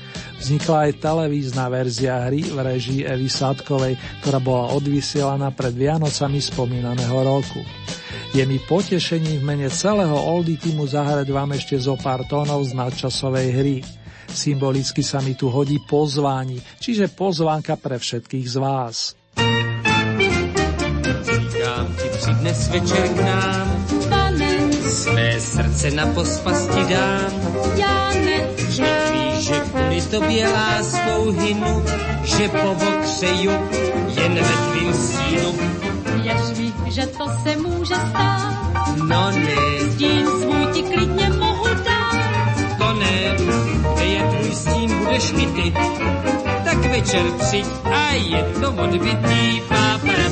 Vznikla 0.42 0.90
aj 0.90 0.98
televízna 0.98 1.70
verzia 1.70 2.18
hry 2.26 2.42
v 2.42 2.58
režii 2.58 3.06
Evy 3.06 3.30
Sadkovej, 3.30 3.94
ktorá 4.26 4.42
bola 4.42 4.74
odvysielaná 4.74 5.54
pred 5.54 5.70
Vianocami 5.70 6.42
spomínaného 6.42 7.14
roku. 7.22 7.62
Je 8.34 8.42
mi 8.42 8.58
potešením 8.58 9.38
v 9.38 9.46
mene 9.46 9.68
celého 9.70 10.18
Oldy 10.18 10.58
týmu 10.58 10.82
zahrať 10.82 11.30
vám 11.30 11.54
ešte 11.54 11.78
zo 11.78 11.94
pár 11.94 12.26
tónov 12.26 12.66
z 12.66 12.74
nadčasovej 12.74 13.48
hry. 13.54 13.76
Symbolicky 14.26 15.06
sa 15.06 15.22
mi 15.22 15.38
tu 15.38 15.46
hodí 15.46 15.78
pozvání, 15.86 16.58
čiže 16.82 17.14
pozvánka 17.14 17.78
pre 17.78 18.02
všetkých 18.02 18.46
z 18.50 18.56
vás. 18.58 18.96
Říkám 21.22 21.86
ti, 22.02 22.08
přidnes 22.18 22.60
večer 22.68 23.06
k 23.14 23.20
nám, 23.22 23.68
pane, 24.08 24.52
své 24.90 25.40
srdce 25.40 25.90
na 25.90 26.06
pospasti 26.06 26.82
dám. 26.90 27.32
Já 27.76 28.10
ne, 28.14 28.31
kvůli 29.92 30.06
tobě 30.06 30.48
láskou 30.48 31.30
hynu, 31.30 31.84
že 32.24 32.48
povokřeju 32.48 33.50
jen 34.06 34.34
ve 34.34 34.72
tvým 34.72 34.94
stínu. 34.94 35.54
Jež 36.22 36.58
ví, 36.58 36.74
že 36.86 37.06
to 37.06 37.24
se 37.42 37.56
může 37.56 37.94
stát, 37.94 38.72
no 39.08 39.30
ne, 39.30 39.90
stín 39.92 40.26
svůj 40.26 40.66
ti 40.72 40.82
klidně 40.82 41.30
mohu 41.38 41.66
dát. 41.84 42.78
To 42.78 42.92
ne, 42.92 43.36
kde 43.94 44.04
je 44.04 44.22
tvůj 44.22 44.54
stín, 44.54 45.04
budeš 45.04 45.32
mi 45.32 45.46
ty, 45.46 45.72
tak 46.64 46.78
večer 46.78 47.24
přijď 47.38 47.66
a 47.84 48.12
je 48.12 48.42
to 48.60 48.72
odbitý 48.72 49.60
pápara. 49.68 50.22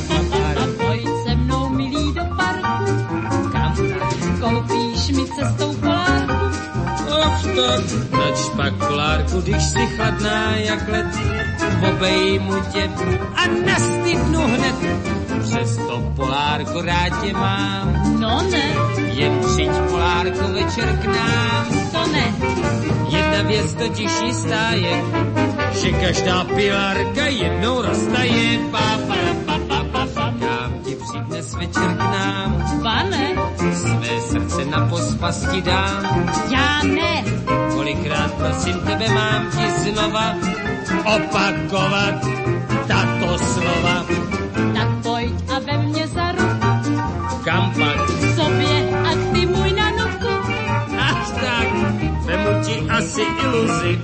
Pojď 0.87 1.09
se 1.24 1.37
mnou, 1.37 1.69
milý, 1.69 2.12
do 2.12 2.23
parku, 2.37 2.85
kam 3.53 3.77
koupíš 4.41 5.09
mi 5.09 5.24
cestou 5.27 5.90
Och 7.51 7.56
tak, 7.56 7.82
dať 8.10 8.36
špakulárku, 8.39 9.40
když 9.40 9.62
si 9.62 9.86
chladná 9.97 10.56
jak 10.56 10.89
led, 10.89 11.06
obejmu 11.89 12.55
tě 12.72 12.90
a 13.35 13.43
nastydnu 13.66 14.40
hned. 14.40 14.74
Přesto 15.43 16.12
Polárko, 16.16 16.82
rád 16.82 17.22
tě 17.22 17.32
mám. 17.32 18.16
No 18.20 18.43
ne. 18.51 18.74
Jen 19.12 19.39
přijď, 19.39 19.70
Polárko, 19.90 20.48
večer 20.48 20.98
k 21.02 21.05
nám. 21.05 21.66
To 21.93 22.06
ne. 22.12 22.35
Jedna 23.09 23.43
věc 23.43 23.74
totiž 23.74 24.10
jistá 24.24 24.70
je, 24.70 25.02
že 25.72 25.93
každá 25.93 26.44
pilárka 26.44 27.27
jednou 27.27 27.82
roztaje. 27.82 28.59
Pa, 28.70 28.98
pa, 29.09 29.14
pa, 29.47 29.59
pa, 29.68 29.85
pa, 29.93 30.06
pa. 30.14 30.35
Kam 30.40 30.72
ti 30.85 30.94
přijď 30.94 31.22
dnes 31.22 31.55
večer 31.55 31.90
k 31.94 31.98
nám. 31.98 32.81
Pane. 32.82 33.35
Své 33.74 34.20
srdce 34.28 34.64
na 34.64 34.86
pospasti 34.86 35.62
dám. 35.62 36.31
Já 36.51 36.82
ne. 36.82 37.40
Kolikrát 37.91 38.31
prosím 38.35 38.81
tebe 38.87 39.09
mám 39.15 39.51
ti 39.51 39.67
znova 39.83 40.39
opakovat 41.03 42.23
tato 42.87 43.39
slova. 43.39 44.07
Tak 44.75 44.89
pojď 45.03 45.35
a 45.51 45.59
ve 45.59 45.79
mně 45.79 46.07
za 46.07 46.33
ruku. 46.33 46.71
Kam 47.45 47.75
pak? 47.75 47.99
K 48.07 48.35
sobě 48.39 48.75
a 48.95 49.11
ty 49.35 49.47
můj 49.47 49.73
na 49.73 49.91
noku. 49.91 50.35
Ach 50.99 51.31
tak, 51.35 51.69
vemu 52.27 52.65
ti 52.65 52.91
asi 52.91 53.23
iluzi. 53.43 54.01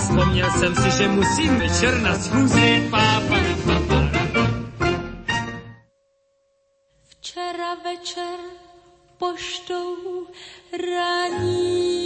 Vzpomněl 0.00 0.50
jsem 0.50 0.74
si, 0.74 0.90
že 0.98 1.08
musím 1.08 1.58
večer 1.58 2.00
na 2.00 2.14
schůzi. 2.14 2.88
Pa, 2.90 3.20
pa, 3.28 3.36
pa, 3.66 3.80
pa. 3.88 4.00
Včera 7.08 7.74
večer 7.84 8.38
poštou 9.18 9.96
raní 10.72 12.03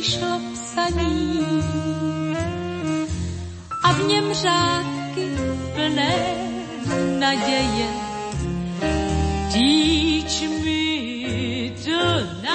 přišlo 0.00 0.40
psaní 0.52 1.46
a 3.84 3.92
v 3.92 4.06
něm 4.06 4.34
řádky 4.34 5.28
plné 5.74 6.14
naděje. 7.18 7.88
Teach 9.52 10.42
me 10.62 11.70
tonight. 11.84 12.48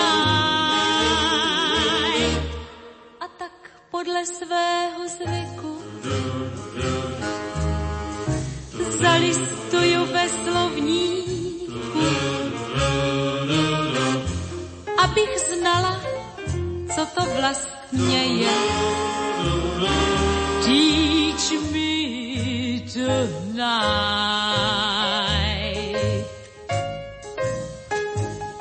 A 3.20 3.28
tak 3.38 3.72
podle 3.92 4.26
svého 4.26 5.08
zvyku 5.08 5.78
zalistuju 9.02 10.06
ve 10.06 10.30
slovníku, 10.30 11.74
abych 14.98 15.40
znala, 15.40 16.13
co 16.96 17.06
to 17.06 17.22
vlastně 17.42 18.24
je. 18.24 18.54
Teach 20.66 21.52
me 21.72 22.80
tonight. 22.94 24.34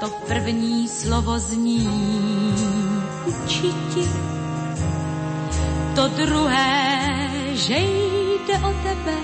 To 0.00 0.08
první 0.26 0.88
slovo 0.88 1.38
zní 1.38 1.88
učiti, 3.26 4.08
to 5.94 6.08
druhé, 6.08 7.00
že 7.52 7.74
jde 7.74 8.54
o 8.58 8.72
tebe. 8.82 9.16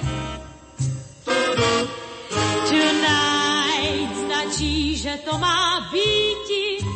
Tonight 2.69 4.17
značí, 4.27 4.97
že 4.97 5.19
to 5.31 5.39
má 5.39 5.91
býti, 5.93 6.87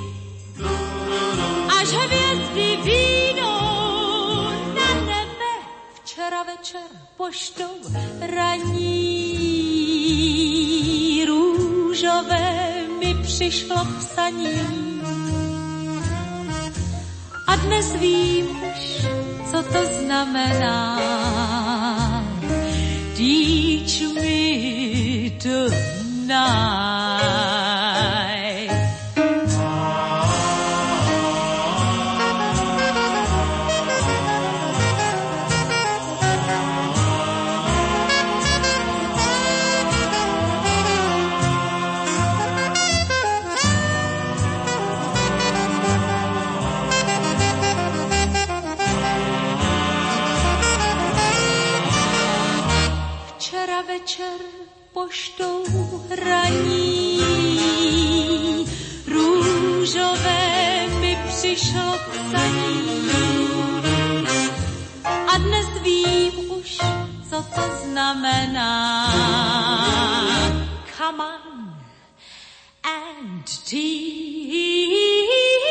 až 1.81 1.89
hvězdy 1.89 2.77
výjdou 2.77 3.43
na 4.75 4.95
nebe. 4.95 5.53
Včera 5.95 6.43
večer 6.43 6.81
poštou 7.17 7.75
raní 8.21 9.13
růžové 11.27 12.73
mi 13.01 13.15
přišlo 13.23 13.77
psaní. 13.99 14.61
A 17.47 17.57
dnes 17.57 17.93
vím 17.95 18.47
už, 18.51 19.07
co 19.51 19.63
to 19.63 19.85
znamená. 20.01 20.99
Teach 23.17 24.01
me 24.15 25.31
tonight. 25.43 26.73
Včera 53.63 53.83
večer 53.83 54.41
poštou 54.93 55.65
raní 56.11 57.21
růžové 59.07 60.87
mi 61.01 61.19
přišlo 61.29 61.99
psaní. 62.11 63.11
A 65.07 65.39
dnes 65.39 65.67
vím 65.83 66.51
už, 66.51 66.79
co 67.31 67.43
to 67.55 67.63
znamená. 67.85 68.83
Come 70.97 71.25
on 71.25 71.77
and 72.83 73.45
teach 73.71 75.62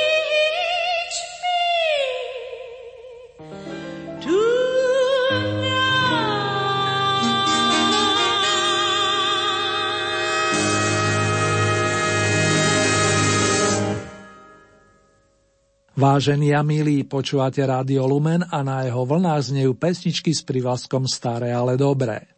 Vážení 15.91 16.55
a 16.55 16.63
milí, 16.63 17.03
počúvate 17.03 17.59
Rádio 17.67 18.07
Lumen 18.07 18.47
a 18.47 18.63
na 18.63 18.87
jeho 18.87 19.03
vlnách 19.03 19.51
znejú 19.51 19.75
pesničky 19.75 20.31
s 20.31 20.39
privlaskom 20.39 21.03
Staré, 21.03 21.51
ale 21.51 21.75
dobré. 21.75 22.31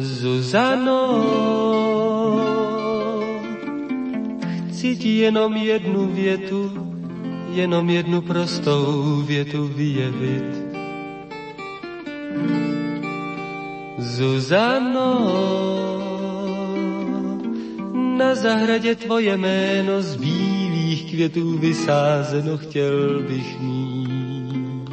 Zuzano, 0.00 1.00
chci 4.72 4.96
ti 4.96 5.12
jenom 5.20 5.52
jednu 5.52 6.08
větu, 6.16 6.72
jenom 7.52 7.84
jednu 7.90 8.24
prostou 8.24 9.20
větu 9.20 9.68
vyjevit. 9.68 10.65
Zuzano, 13.98 15.10
na 18.16 18.34
zahradě 18.34 18.94
tvoje 18.94 19.36
jméno 19.36 20.02
z 20.02 20.16
bílých 20.16 21.10
květů 21.10 21.58
vysázeno 21.58 22.58
chtěl 22.58 23.22
bych 23.28 23.60
mít. 23.60 24.90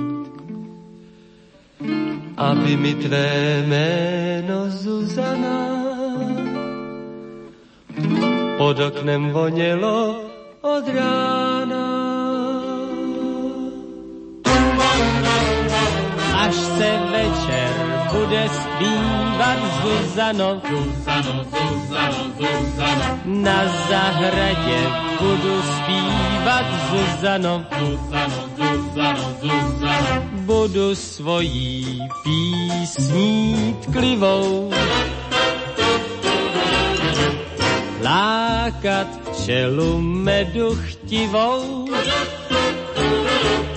Aby 2.38 2.78
mi 2.78 2.94
tvé 2.94 3.64
jméno 3.68 4.70
Zuzana 4.70 5.74
pod 8.58 8.80
oknem 8.80 9.30
vonělo 9.30 10.22
od 10.62 10.88
rána. 10.88 11.93
Až 16.44 16.56
se 16.56 16.90
večer 17.12 17.72
bude 18.12 18.50
zpívat 18.50 19.60
Zuzano, 19.82 20.62
Zuzano, 20.70 21.44
Zuzano, 21.44 22.24
Zuzano, 22.38 23.20
na 23.26 23.64
zahradě 23.90 24.80
budu 25.20 25.62
zpívat 25.62 26.66
Zuzano, 26.90 27.66
Zuzano, 27.80 28.50
Zuzano, 28.58 29.36
Zuzano. 29.42 30.22
budu 30.32 30.96
svojí 30.96 32.00
písní 32.24 33.76
tklivou. 33.82 34.72
Lákat 38.04 39.08
včelu 39.32 40.02
medu 40.02 40.76
chtivou, 40.76 41.88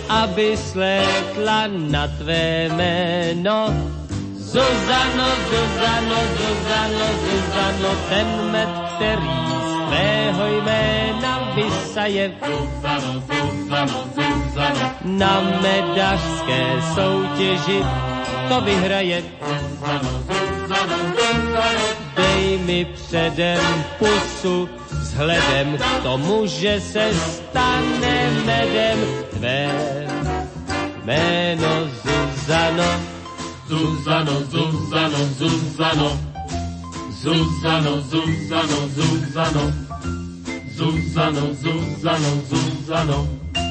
aby 0.08 0.56
slétla 0.56 1.66
na 1.66 2.08
tvé 2.08 2.68
jméno 2.70 3.74
Zuzano, 4.56 5.28
Zuzano, 5.50 6.18
Zuzano, 6.38 7.06
Zuzano, 7.24 7.90
ten 8.08 8.28
med, 8.50 8.68
který 8.96 9.36
z 9.60 9.88
tvého 9.88 10.46
jména 10.46 11.52
vysaje. 11.54 12.32
Zuzano, 12.46 13.22
Zuzano, 13.26 14.04
Zuzano, 14.14 14.90
Na 15.04 15.40
medařské 15.62 16.62
soutěži 16.94 17.84
to 18.48 18.60
vyhraje. 18.60 19.22
Zuzano, 19.42 20.10
Zuzano, 20.10 20.96
Zuzano, 21.16 21.86
Dej 22.16 22.58
mi 22.58 22.84
předem 22.84 23.84
pusu, 23.98 24.68
vzhledem 25.16 25.78
k 25.78 26.02
tomu, 26.02 26.46
že 26.46 26.80
se 26.80 27.10
stane 27.14 28.30
medem 28.44 28.98
tvé 29.30 29.68
jméno 31.04 31.88
Zuzano. 32.04 33.16
Zuzano, 33.68 34.32
Zuzano, 34.44 35.18
Zuzano, 35.38 36.18
Zuzano, 37.22 38.02
Zuzano, 38.02 38.88
Zuzano, 38.88 39.72
Zuzano, 40.76 41.54
Zuzano, 41.54 42.42
Zuzano. 42.48 43.28
Budu 43.54 43.65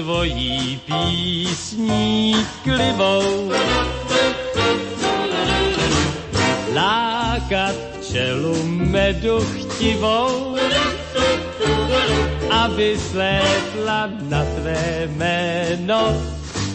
svojí 0.00 0.80
písní 0.88 2.34
klivou 2.64 3.52
lákat 6.74 7.76
čelu 8.12 8.56
medu 8.64 9.44
chtivou, 9.44 10.56
aby 12.50 12.96
slétla 12.98 14.08
na 14.28 14.44
tvé 14.44 15.08
jméno. 15.12 16.16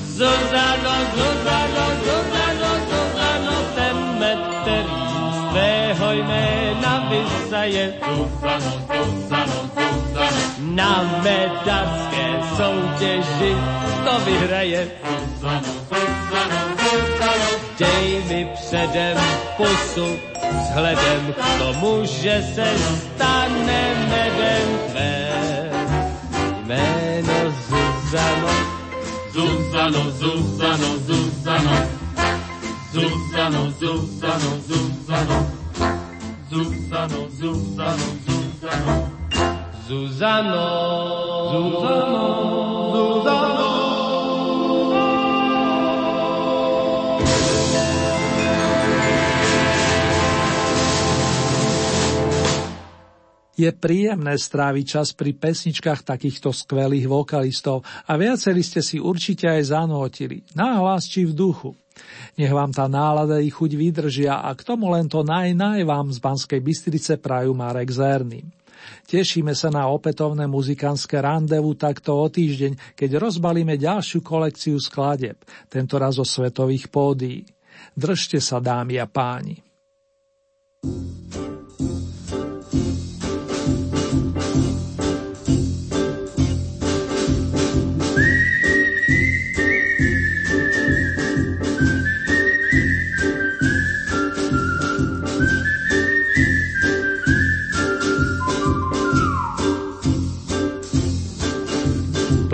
Zuzano, 0.05 0.95
Zuzano, 1.15 1.85
Zuzano, 2.05 2.71
Zuzano, 2.89 3.55
ten 3.75 3.97
med, 4.19 4.39
který 4.61 5.01
z 5.33 5.49
tvého 5.49 6.11
jména 6.13 7.09
vysaje. 7.09 7.93
Zuzano, 8.05 8.71
Zuzano, 8.85 9.74
Na 10.59 11.21
medařské 11.23 12.39
soutěži 12.57 13.55
to 14.05 14.19
vyhraje. 14.25 14.91
Dej 17.79 18.23
mi 18.29 18.49
předem 18.53 19.17
pusu, 19.57 20.17
vzhledem 20.59 21.33
k 21.33 21.59
tomu, 21.59 22.05
že 22.05 22.43
se 22.55 22.65
stane 22.77 23.95
medem 24.09 24.79
tvé. 24.89 25.31
Jméno 26.65 27.53
Zuzano, 27.67 28.49
Zuzano, 29.33 30.11
Zuzano, 30.11 30.97
Zuzano, 30.97 31.87
Zuzano, 32.93 33.71
Zuzano, 33.71 34.59
Zuzano, 34.67 35.51
Zuzano, 36.49 37.27
Zuzano, 37.29 37.97
Zuzano. 38.25 39.14
Zuzano, 39.85 40.65
Zuzano, 41.53 42.25
Zuzano. 42.89 43.69
Je 53.53 53.69
príjemné 53.69 54.33
stráviť 54.41 54.85
čas 54.89 55.13
pri 55.13 55.37
pesničkách 55.37 56.01
takýchto 56.01 56.49
skvelých 56.49 57.05
vokalistov 57.05 57.85
a 58.09 58.17
viacerí 58.17 58.65
ste 58.65 58.81
si 58.81 58.97
určite 58.97 59.45
aj 59.45 59.69
zanotili, 59.69 60.41
náhlas 60.57 61.05
či 61.05 61.29
v 61.29 61.37
duchu. 61.37 61.77
Nech 62.41 62.49
vám 62.49 62.73
tá 62.73 62.89
nálada 62.89 63.37
i 63.37 63.53
chuť 63.53 63.77
vydržia 63.77 64.41
a 64.41 64.49
k 64.57 64.65
tomu 64.65 64.89
len 64.89 65.05
to 65.05 65.21
naj, 65.21 65.53
naj 65.53 65.85
vám 65.85 66.09
z 66.09 66.17
Banskej 66.25 66.57
Bystrice 66.57 67.21
prajú 67.21 67.53
Marek 67.53 67.93
Zerný. 67.93 68.54
Tešíme 69.05 69.53
sa 69.57 69.71
na 69.73 69.87
opätovné 69.89 70.45
muzikánske 70.49 71.17
randevu 71.21 71.73
takto 71.77 72.17
o 72.17 72.27
týždeň, 72.27 72.95
keď 72.97 73.09
rozbalíme 73.21 73.79
ďalšiu 73.79 74.21
kolekciu 74.21 74.77
skladeb, 74.77 75.39
tento 75.69 75.95
raz 75.95 76.19
o 76.21 76.25
svetových 76.25 76.89
pódií. 76.89 77.45
Držte 77.95 78.39
sa, 78.39 78.63
dámy 78.63 78.99
a 78.99 79.07
páni. 79.07 79.55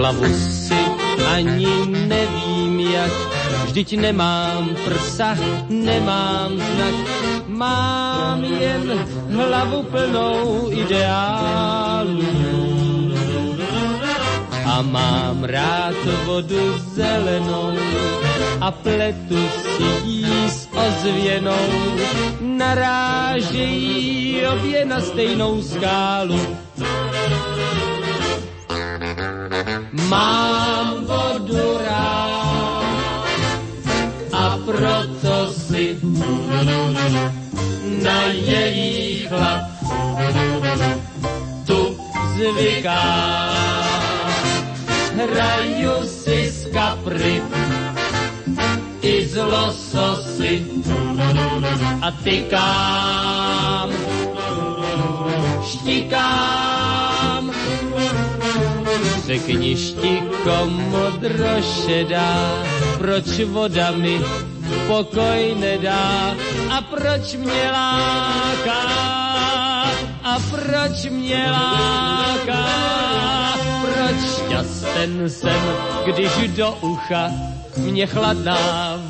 Plavu 0.01 0.33
si 0.33 0.81
ani 1.29 1.69
nevím 2.09 2.89
jak, 2.89 3.13
vždyť 3.69 4.01
nemám 4.01 4.73
prsa, 4.81 5.37
nemám 5.69 6.57
znak, 6.57 6.97
mám 7.45 8.41
jen 8.41 8.97
hlavu 9.29 9.85
plnou 9.93 10.73
ideálů. 10.73 12.33
A 14.65 14.81
mám 14.81 15.45
rád 15.45 16.01
vodu 16.25 16.81
zelenou 16.97 17.77
a 18.57 18.73
pletu 18.73 19.37
si 19.37 20.09
jí 20.09 20.49
s 20.49 20.65
ozvěnou. 20.73 21.69
Narážejí 22.41 24.41
obě 24.49 24.85
na 24.85 25.01
stejnou 25.01 25.61
skálu. 25.61 26.41
Mám 30.09 31.05
vodu 31.05 31.77
rád 31.85 33.25
a 34.33 34.57
proto 34.65 35.53
si 35.53 35.97
na 38.03 38.21
její 38.31 39.27
chlad 39.27 39.61
tu 41.65 41.97
zvykám. 42.35 43.51
Hraju 45.11 46.07
si 46.07 46.51
z 46.51 46.65
kapry 46.73 47.41
i 49.01 49.25
z 49.27 49.35
lososy 49.37 50.65
a 52.01 52.11
tykám, 52.23 53.89
štikám. 55.61 57.00
Řekni 59.31 59.77
štiko 59.79 60.67
modrošedá, 60.91 62.35
proč 62.99 63.39
voda 63.47 63.95
mi 63.95 64.19
pokoj 64.91 65.55
nedá? 65.55 66.35
A 66.67 66.81
proč 66.81 67.39
mě 67.39 67.71
láká, 67.71 68.83
a 70.23 70.35
proč 70.51 71.07
mě 71.15 71.47
láká, 71.47 72.67
proč 73.81 74.19
šťasten 74.35 75.29
jsem, 75.29 75.61
když 76.05 76.51
do 76.51 76.75
ucha 76.81 77.31
mě 77.77 78.07
chladná 78.07 78.59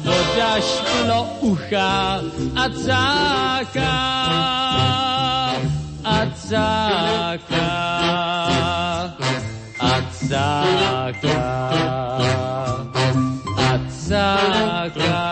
voda 0.06 0.62
šplo 0.62 1.24
ucha 1.42 2.22
a 2.56 2.70
cáká, 2.70 3.98
a 6.06 6.18
cáká, 6.36 7.71
Atsaka, 10.32 11.40
Atsaka. 13.58 15.31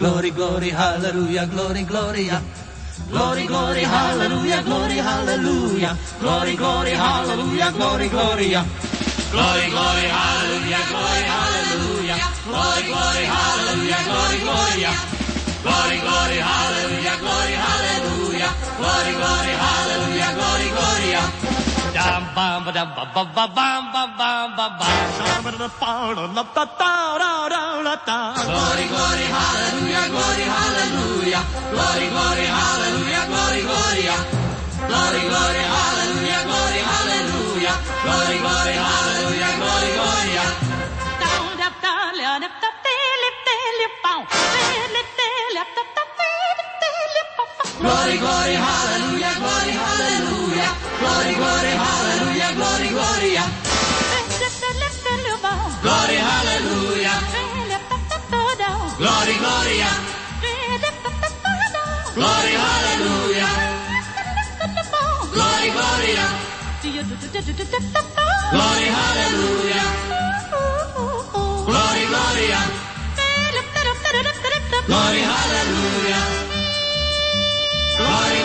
Glory, 0.00 0.30
glory, 0.30 0.70
hallelujah, 0.70 1.46
glory, 1.46 1.82
gloria. 1.84 2.40
Glory, 3.10 3.44
glory, 3.44 3.82
hallelujah, 3.84 4.62
glory, 4.64 4.96
hallelujah. 4.96 5.92
Glory, 6.18 6.56
glory, 6.56 6.90
hallelujah, 6.96 7.70
glory, 7.76 8.08
gloria. 8.08 8.64
Glory, 9.30 9.68
glory, 9.68 10.08
hallelujah, 10.08 10.82
glory, 10.88 11.24
hallelujah. 11.28 12.16
Glory, 12.48 12.82
glory, 12.88 13.24
hallelujah, 13.28 14.00
glory, 14.08 14.38
gloria. 14.40 14.92
Glory, 15.60 15.98
glory, 16.00 16.38
hallelujah, 16.48 17.16
glory, 17.20 17.54
hallelujah. 17.60 18.50
Glory, 18.80 19.12
glory, 19.20 19.52
hallelujah, 19.52 20.30
glory, 20.32 20.68
gloria. 20.80 21.22
Dum 22.00 22.24
bum 22.34 22.64
ba 22.64 22.72
dum 22.72 22.88
ba 22.96 23.04
ba 23.14 23.22
ba 23.36 23.44
bum 23.56 23.82
ba 23.92 24.02
bum 24.18 24.48
ba 24.56 24.66
ba. 24.80 24.88
Glory, 28.40 28.84
glory, 28.92 29.26
hallelujah, 29.36 30.04
glory, 30.08 30.44
hallelujah. 30.56 31.42
Glory, 31.72 32.06
glory, 32.14 32.46
hallelujah, 32.56 33.24
glory, 33.30 33.60
gloria. 33.68 34.16
Glory, 34.88 35.20
glory, 35.28 35.62
hallelujah, 35.74 36.40
glory, 36.48 36.80
hallelujah. 36.90 37.76
Glory, 38.04 38.36
glory, 38.44 38.76
hallelujah, 38.80 39.52
glory, 39.60 39.90
gloria. 39.98 40.44
Glory, 41.20 41.52
glory, 41.60 41.76
hallelujah, 42.24 42.40
glory, 42.40 42.70
hallelujah. 47.28 47.80
Glory, 47.80 48.16
glory, 48.18 48.54
hallelujah, 48.64 49.32
glory, 49.40 49.72
gloria. 50.60 50.70
Glory, 51.00 51.74
hallelujah. 51.74 52.48
Glory, 52.56 52.88
gloria. 52.88 53.44
Glory, 55.82 56.16
hallelujah. 56.16 57.16
Glory, 58.98 59.34
gloria. 59.38 59.90
Glory, 62.14 62.54
hallelujah. 62.64 63.50
Glory, 65.32 65.70
gloria. 65.70 66.26
Glory, 68.52 68.86
hallelujah. 68.98 69.84
Glory, 71.70 72.04
gloria. 72.12 72.60
Glory, 74.86 75.22
hallelujah. 75.22 76.22
Glory, 77.98 78.40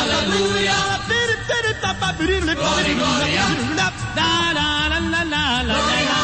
Hallelujah. 0.00 0.96
Glory, 2.56 2.94
glory, 2.94 3.36
glory. 3.36 6.19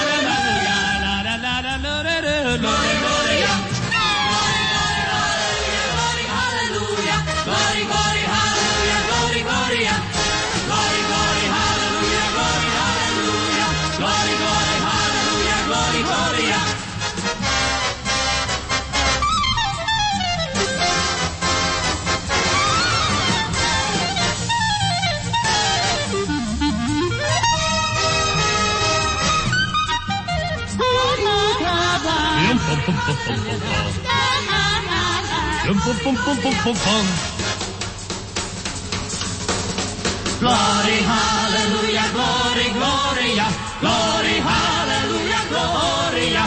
Glory, 40.38 40.98
hallelujah, 41.10 42.06
glory, 42.14 42.66
gloria. 42.76 43.46
Glory, 43.82 44.36
hallelujah, 44.48 45.42
gloria. 45.50 46.44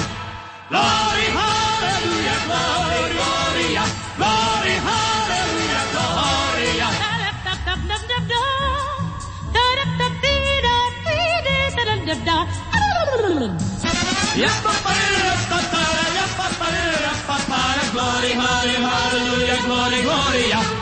Glory, 0.71 1.25
hallelujah, 1.39 2.37
glory, 2.47 3.01
gloria. 3.17 3.83
Glory, 4.15 4.75
hallelujah, 4.87 5.83
gloria. 5.91 6.87
Hallelujah, 18.61 19.61
glory, 19.63 20.01
gloria. 20.01 20.78